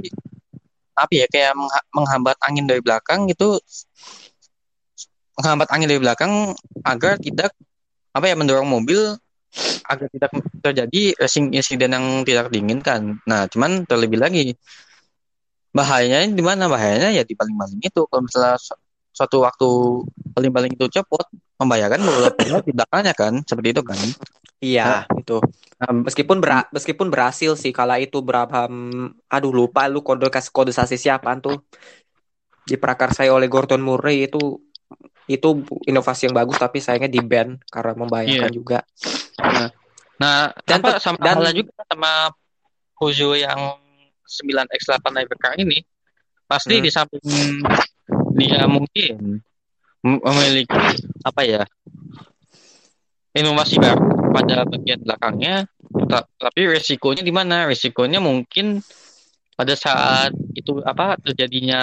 [0.94, 3.58] apa ya kayak mengha- menghambat angin dari belakang gitu
[5.38, 6.54] menghambat angin dari belakang
[6.86, 7.52] agar tidak
[8.14, 9.18] apa ya mendorong mobil
[9.90, 10.30] agar tidak
[10.62, 13.22] terjadi racing incident yang tidak diinginkan.
[13.26, 14.58] Nah, cuman terlebih lagi
[15.74, 18.78] bahayanya di mana bahayanya ya di paling-paling itu kalau misalnya su-
[19.14, 19.70] suatu waktu
[20.38, 21.26] paling-paling itu copot
[21.58, 23.98] membahayakan beberapa di belakangnya kan seperti itu kan.
[24.62, 25.40] iya itu.
[25.80, 28.72] Nah, Meskipun bera- meskipun berhasil sih kala itu Brabham
[29.26, 31.64] aduh lupa lu kode kode sasis siapa tuh
[32.64, 34.60] diprakarsai oleh Gordon Murray itu
[35.24, 35.50] itu
[35.88, 38.56] inovasi yang bagus tapi sayangnya di ban karena membahayakan Iya.
[38.56, 38.80] juga.
[40.20, 42.32] Nah, Dan apa sama dan- halnya juga sama
[42.94, 43.60] Peugeot yang
[44.24, 45.84] 9X8 Hypercar ini
[46.44, 46.84] pasti Hmm.
[46.84, 47.24] di samping
[48.36, 49.40] dia mungkin
[50.00, 50.80] mem- memiliki
[51.24, 51.64] apa ya
[53.34, 55.66] inovasi baru pada bagian belakangnya
[56.10, 58.82] ta- tapi resikonya di mana resikonya mungkin
[59.54, 61.82] pada saat itu apa terjadinya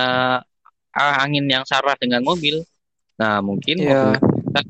[0.94, 2.62] angin yang sarah dengan mobil
[3.14, 4.16] nah mungkin Iya.
[4.16, 4.18] mobil
[4.50, 4.60] kita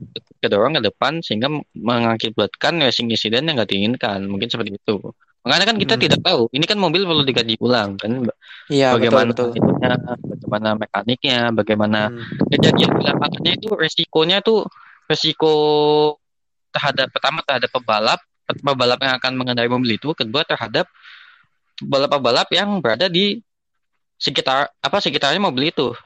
[0.41, 4.97] kedorong ke depan sehingga mengakibatkan racing incident yang nggak diinginkan mungkin seperti itu
[5.41, 6.03] makanya kan kita Hmm.
[6.05, 8.29] tidak tahu ini kan mobil perlu dikaji ulang kan
[8.69, 9.65] Iya, bagaimana betul betul.
[9.65, 12.25] itunya bagaimana mekaniknya bagaimana Hmm.
[12.53, 14.69] kejadian di lapangannya itu resikonya tuh
[15.09, 15.53] resiko
[16.71, 20.91] terhadap pertama terhadap pebalap pebalap yang akan mengendarai mobil itu kedua terhadap
[21.79, 23.39] pebalap-pebalap yang berada di
[24.21, 25.97] sekitar apa sekitarnya mobil itu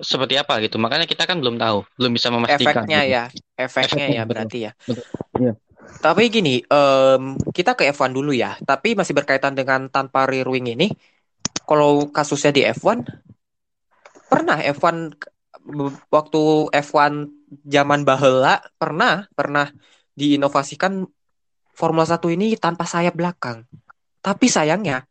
[0.00, 3.12] seperti apa gitu makanya kita kan belum tahu belum bisa memastikan Efeknya gitu.
[3.12, 3.24] ya,
[3.58, 4.30] efeknya Efeknya, ya betul.
[4.32, 4.72] berarti ya.
[4.88, 5.04] Betul.
[5.36, 5.52] Iya.
[6.00, 8.56] Tapi gini, em, kita ke F1 dulu ya.
[8.64, 10.88] Tapi masih berkaitan dengan tanpa rear wing ini.
[11.68, 13.04] Kalau kasusnya di F1,
[14.32, 16.42] pernah F1 ke- be- waktu
[16.72, 17.28] F1
[17.68, 19.68] zaman bahela pernah pernah
[20.20, 21.08] diinovasikan
[21.72, 23.64] Formula 1 ini tanpa sayap belakang.
[24.20, 25.08] Tapi sayangnya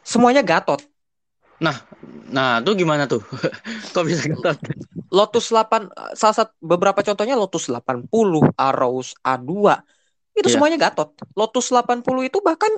[0.00, 0.80] semuanya gatot.
[2.30, 3.18] nah tuh gimana tuh
[3.92, 4.54] kok bisa gatot
[5.10, 8.06] Lotus 8 salah satu beberapa contohnya Lotus 80,
[8.54, 9.50] Aros A2
[10.38, 10.54] itu Iya.
[10.54, 11.18] semuanya gatot.
[11.34, 12.70] Lotus 80 itu bahkan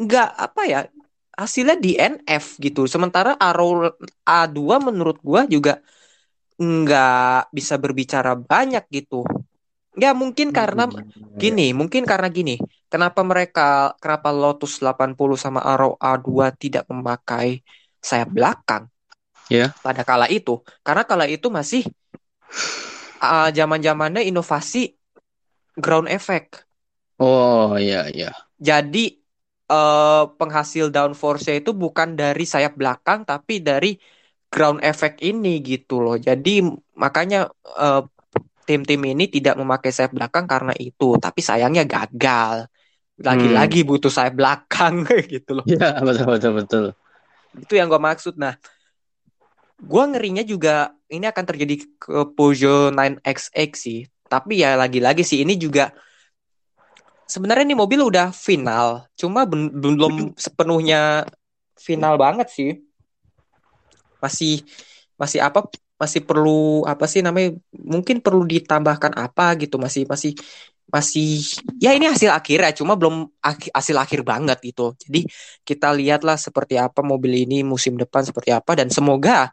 [0.00, 0.80] nggak apa ya
[1.36, 2.88] hasilnya di NF gitu.
[2.88, 3.94] Sementara Aros
[4.24, 5.82] A2 menurut gua juga
[6.58, 9.22] nggak bisa berbicara banyak gitu.
[9.96, 10.84] Ya mungkin karena
[11.38, 12.60] gini, mungkin karena gini.
[12.92, 17.64] Kenapa mereka kenapa Lotus 80 sama Aros A2 tidak memakai
[18.02, 18.84] sayap belakang?
[19.48, 19.72] Ya.
[19.80, 21.88] pada kala itu karena kala itu masih
[23.22, 24.98] uh, zaman-zamannya inovasi
[25.78, 26.66] ground effect
[27.18, 28.30] oh iya iya
[28.68, 28.98] jadi
[29.70, 33.88] eh, penghasil downforce itu bukan dari sayap belakang tapi dari
[34.52, 36.50] ground effect ini gitu loh jadi
[37.02, 37.36] makanya
[37.82, 38.00] eh,
[38.68, 41.16] tim-tim ini tidak memakai sayap belakang karena itu.
[41.16, 42.68] Tapi sayangnya gagal.
[43.16, 45.64] Lagi-lagi butuh sayap belakang gitu loh.
[45.64, 46.84] Iya betul betul betul.
[47.56, 48.36] Itu yang gue maksud.
[48.36, 48.60] Nah
[49.80, 54.04] gue ngerinya juga ini akan terjadi ke Peugeot 9XX sih.
[54.28, 55.88] Tapi ya lagi-lagi sih ini juga
[57.24, 59.08] sebenarnya ini mobil udah final.
[59.16, 61.24] Cuma belum sepenuhnya
[61.80, 62.70] final banget sih.
[64.20, 64.62] Masih
[65.16, 65.66] masih apa
[65.98, 70.32] masih perlu apa sih namanya mungkin perlu ditambahkan apa gitu masih masih
[70.88, 71.42] masih
[71.82, 75.26] ya ini hasil akhir ya cuma belum ak- hasil akhir banget gitu jadi
[75.66, 79.52] kita lihatlah seperti apa mobil ini musim depan seperti apa dan semoga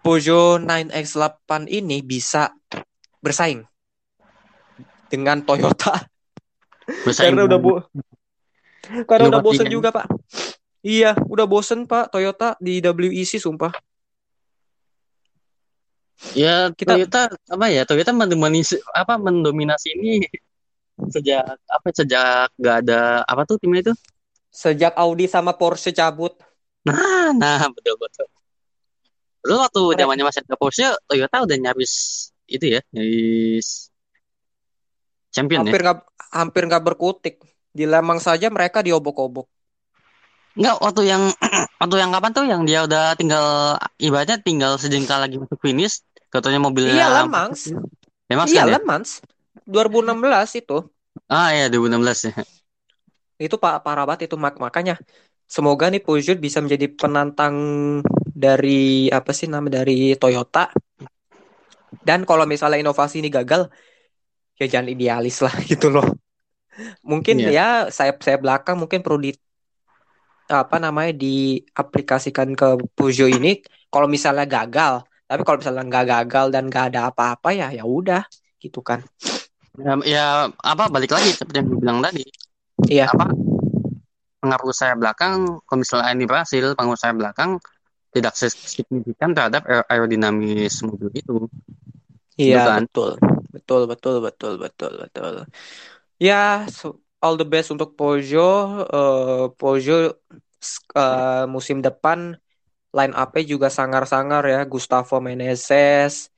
[0.00, 2.52] Peugeot 9X8 ini bisa
[3.20, 3.64] bersaing
[5.10, 6.08] dengan Toyota
[7.04, 7.72] Bersaing karena udah bu
[9.06, 10.06] Karena udah bosen juga, Pak.
[10.82, 13.70] Iya, udah bosen, Pak, Toyota di WEC, sumpah.
[16.36, 20.24] Ya Kita- Toyota apa ya Toyota mendominasi apa mendominasi ini
[21.08, 23.94] sejak apa sejak gak ada apa tuh timnya itu
[24.50, 26.34] Sejak Audi sama Porsche cabut.
[26.84, 28.26] nah nah betul betul
[29.40, 31.92] Dulu waktu Mereka- zamannya masih ada Porsche Toyota udah nyaris
[32.44, 33.88] itu ya nyaris
[35.30, 35.98] champion ya hampir nggak
[36.30, 37.36] hampir nggak berkutik.
[37.70, 39.46] Di Lemang saja mereka diobok-obok.
[40.58, 41.22] Enggak waktu yang
[41.80, 46.02] waktu yang kapan tuh yang dia udah tinggal ibaratnya tinggal sejengkal lagi masuk finish
[46.32, 47.60] katanya mobilnya Iya, Le Mans.
[48.30, 48.74] Le Mans Iya, kan ya?
[48.74, 49.10] Le Mans.
[49.66, 50.76] 2016 itu.
[51.30, 52.32] ah ya 2016 ya
[53.40, 54.94] Itu Pak parah banget itu mak makanya
[55.48, 57.56] semoga nih Peugeot bisa menjadi penantang
[58.44, 60.70] dari apa sih nama dari Toyota.
[62.06, 63.66] Dan kalau misalnya inovasi ini gagal,
[64.60, 66.06] ya jangan idealis lah gitu loh.
[67.04, 67.50] Mungkin Iya.
[67.58, 69.32] ya saya saya belakang mungkin perlu di
[70.50, 72.66] apa namanya diaplikasikan ke
[72.96, 73.62] Peugeot ini
[73.92, 74.94] kalau misalnya gagal.
[75.30, 78.26] Tapi kalau misalnya nggak gagal dan nggak ada apa-apa ya ya udah
[78.58, 79.06] gitu kan.
[79.78, 82.26] Ya, ya, apa balik lagi seperti yang gue bilang tadi
[82.90, 83.06] Iya.
[83.14, 83.30] apa
[84.42, 87.62] pengaruh saya belakang kalau misalnya ini berhasil pengaruh saya belakang
[88.10, 91.46] tidak signifikan terhadap aer- aerodinamis mobil itu
[92.34, 92.82] Iya, kan?
[92.90, 93.10] betul.
[93.54, 95.32] Betul, betul, betul, betul, betul.
[96.18, 97.94] Ya, so- all the best untuk.
[97.94, 100.16] Eh, Peugeot
[100.58, 102.34] s- eh, musim depan
[102.90, 104.60] line up-nya juga sangar-sangar ya.
[104.66, 106.30] Gustavo Meneses,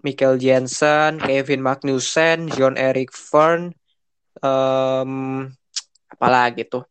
[0.00, 3.76] Michael Jensen, Kevin Magnussen, John Eric Verne,
[4.40, 5.12] em,
[6.10, 6.84] apalagi tuh.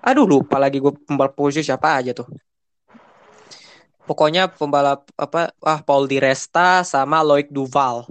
[0.00, 2.26] Aduh, lupa lagi gue pembalap Peugeot siapa aja tuh.
[4.08, 8.08] Pokoknya pembalap apa ah Paul Di Resta sama Loic Duval.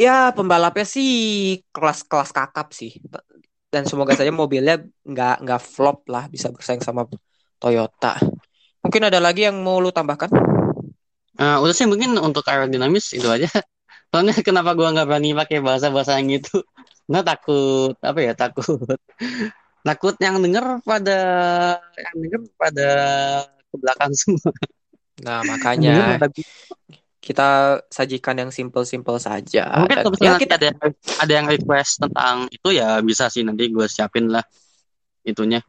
[0.00, 1.12] Ya pembalapnya sih
[1.70, 2.96] kelas-kelas kakap sih.
[3.70, 7.06] Dan semoga saja mobilnya nggak nggak flop lah bisa bersaing sama
[7.60, 8.18] Toyota.
[8.80, 10.32] Mungkin ada lagi yang mau lu tambahkan?
[11.40, 13.48] Eh, udah sih mungkin untuk aerodinamis itu aja.
[14.12, 16.60] Soalnya kenapa gua nggak berani pakai bahasa-bahasa yang gitu?
[17.10, 18.78] Nggak takut apa ya takut.
[19.80, 21.18] Takut yang denger pada
[21.96, 22.90] yang denger pada
[23.48, 24.52] ke belakang semua.
[25.24, 26.20] Nah makanya.
[27.20, 29.72] Kita sajikan yang simple-simple saja.
[29.80, 30.70] mungkin Dan kalau ya kita ada
[31.16, 34.44] ada yang request tentang itu ya bisa sih nanti gue siapin lah
[35.24, 35.64] itunya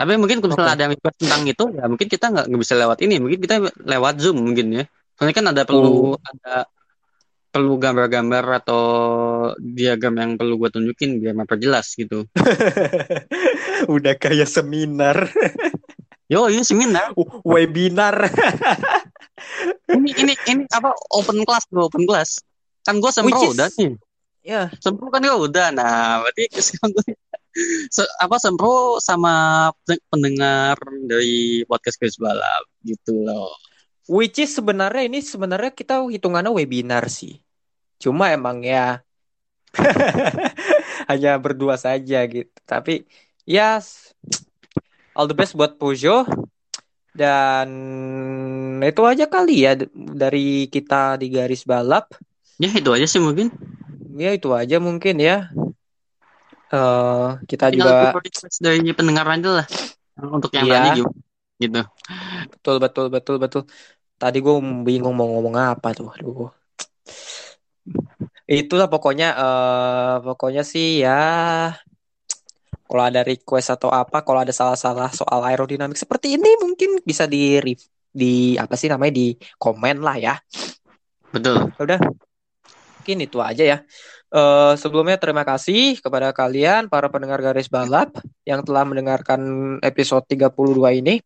[0.00, 0.76] tapi mungkin kalau misalnya Oke.
[0.80, 3.20] ada yang request tentang itu ya mungkin kita nggak bisa lewat ini.
[3.20, 4.84] Mungkin kita lewat zoom mungkin ya.
[5.12, 6.64] Soalnya kan ada perlu ada
[7.52, 8.84] perlu gambar-gambar atau
[9.60, 12.24] diagram yang perlu gue tunjukin biar memperjelas gitu.
[13.94, 15.28] Udah kayak seminar,
[16.32, 17.12] yo ini seminar.
[17.44, 18.32] Webinar.
[20.00, 22.40] ini ini ini apa open class bro open class.
[22.88, 24.00] Kan gue sempro is- udah nih.
[24.40, 25.76] Ya, sempro kan gue udah.
[25.76, 27.12] Nah berarti sekarang gue
[27.90, 29.68] se- apa sempro sama
[30.10, 33.50] pendengar dari podcast Chris Balap gitu loh
[34.10, 37.38] which is sebenarnya ini sebenarnya kita hitungannya webinar sih.
[38.02, 39.06] Cuma emang ya
[41.10, 42.50] hanya berdua saja gitu.
[42.66, 43.06] Tapi
[43.46, 44.10] ya s-
[45.14, 46.26] all the best buat Peugeot
[47.14, 47.68] dan
[48.82, 52.10] itu aja kali ya dari kita di garis balap.
[52.58, 53.48] ya itu aja sih mungkin
[54.18, 55.48] Ya itu aja mungkin ya.
[56.70, 58.20] Eh kita tinggal juga
[58.62, 59.66] dari pendengar aja lah
[60.20, 60.74] untuk yang Iya.
[60.78, 61.12] tadi juga
[61.60, 61.80] gitu
[62.50, 63.62] betul betul betul betul.
[64.20, 64.54] Tadi gue
[64.84, 66.08] bingung mau ngomong apa tuh.
[66.12, 66.48] Aduh.
[68.50, 71.20] Itulah pokoknya eh pokoknya sih ya
[72.90, 77.62] kalau ada request atau apa, kalau ada salah-salah soal aerodinamik seperti ini mungkin bisa di
[78.10, 80.34] di apa sih namanya di komen lah ya.
[81.30, 82.02] betul Udah.
[83.00, 83.78] Mungkin itu aja ya.
[84.30, 88.14] Eh sebelumnya terima kasih kepada kalian para pendengar garis balap
[88.46, 89.42] yang telah mendengarkan
[89.82, 91.18] episode 32 ini.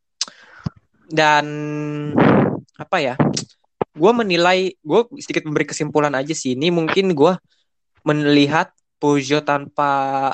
[1.05, 1.45] Dan
[2.81, 3.15] apa ya?
[3.95, 6.57] Gue menilai, gue sedikit memberi kesimpulan aja sih.
[6.57, 7.37] Ini mungkin gue
[8.09, 10.33] melihat Peugeot tanpa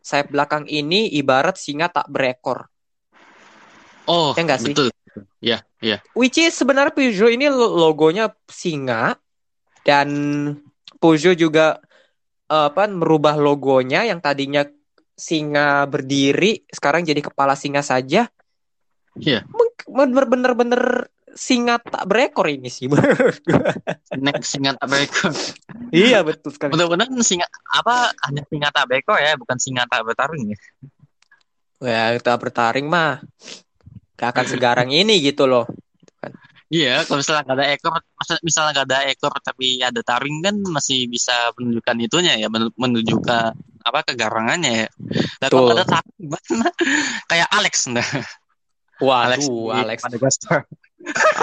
[0.00, 2.72] sayap belakang ini ibarat singa tak berekor.
[4.08, 4.72] oh Ya sih?
[4.72, 4.88] betul
[5.44, 9.14] ya ya Which is sebenarnya Peugeot ini lo- logonya singa
[9.84, 10.08] dan
[11.02, 11.82] Peugeot juga
[12.46, 14.62] eh, apa merubah logonya yang tadinya
[15.18, 18.30] singa berdiri sekarang jadi kepala singa saja.
[19.18, 19.44] Iya.
[19.90, 20.82] Bener-bener bener
[21.32, 23.40] singa tak berekor ini sih menurut
[24.20, 25.32] next singa tak berekor
[25.92, 26.76] Iya betul sekali.
[26.76, 30.58] Mudah-mudahan singa apa hanya singa tak bekor ya, bukan singa tak bertarung ya.
[31.82, 33.20] Ya kita bertaring mah
[34.16, 35.66] gak akan segarang ini gitu loh.
[36.72, 37.92] Iya, kalau misalnya nggak ada ekor,
[38.40, 43.52] misalnya nggak ada ekor tapi ada taring kan masih bisa menunjukkan itunya ya, men- menunjukkan
[43.84, 44.88] apa kegarangannya ya.
[45.36, 45.68] Dan Betul.
[45.68, 46.68] kalau ada takut gimana?
[47.28, 48.08] Kayak Alex nah.
[49.04, 49.98] Waduh, Alex, di Alex.
[50.08, 50.60] Madagaskar.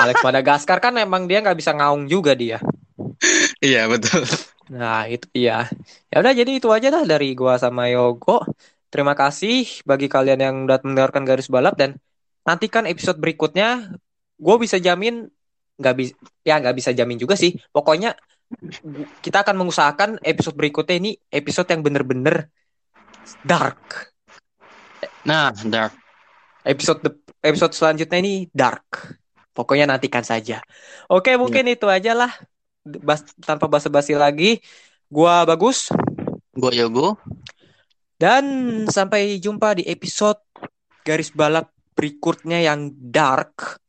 [0.02, 2.58] Alex Madagaskar kan emang dia nggak bisa ngaung juga dia.
[3.62, 4.26] Iya betul.
[4.74, 5.70] Nah, itu iya.
[6.10, 8.42] Ya udah jadi itu aja dah dari gua sama Yogo.
[8.90, 12.02] Terima kasih bagi kalian yang udah mendengarkan garis balap dan
[12.48, 13.94] nantikan episode berikutnya.
[14.40, 15.28] Gue bisa jamin
[15.80, 16.14] nggak bisa
[16.44, 17.52] ya nggak bisa jamin juga sih.
[17.76, 18.16] Pokoknya
[19.22, 22.50] kita akan mengusahakan episode berikutnya ini episode yang bener-bener
[23.46, 24.10] dark.
[25.28, 25.94] Nah, Dark.
[26.64, 29.16] Episode de- episode selanjutnya ini dark.
[29.54, 30.64] Pokoknya nantikan saja.
[31.12, 32.32] Oke, mungkin itu aja lah.
[32.84, 34.64] Bas- tanpa basa-basi lagi.
[35.12, 35.92] Gua bagus.
[36.56, 37.20] Gue Yogo.
[38.20, 38.44] Dan
[38.92, 40.40] sampai jumpa di episode
[41.08, 43.80] garis balap berikutnya yang dark.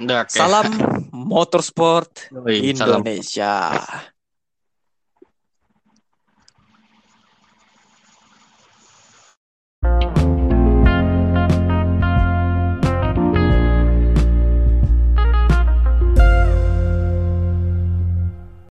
[0.00, 0.24] Ya.
[0.28, 0.72] Salam
[1.12, 3.04] motorsport Yoi, salam.
[3.04, 3.52] Indonesia.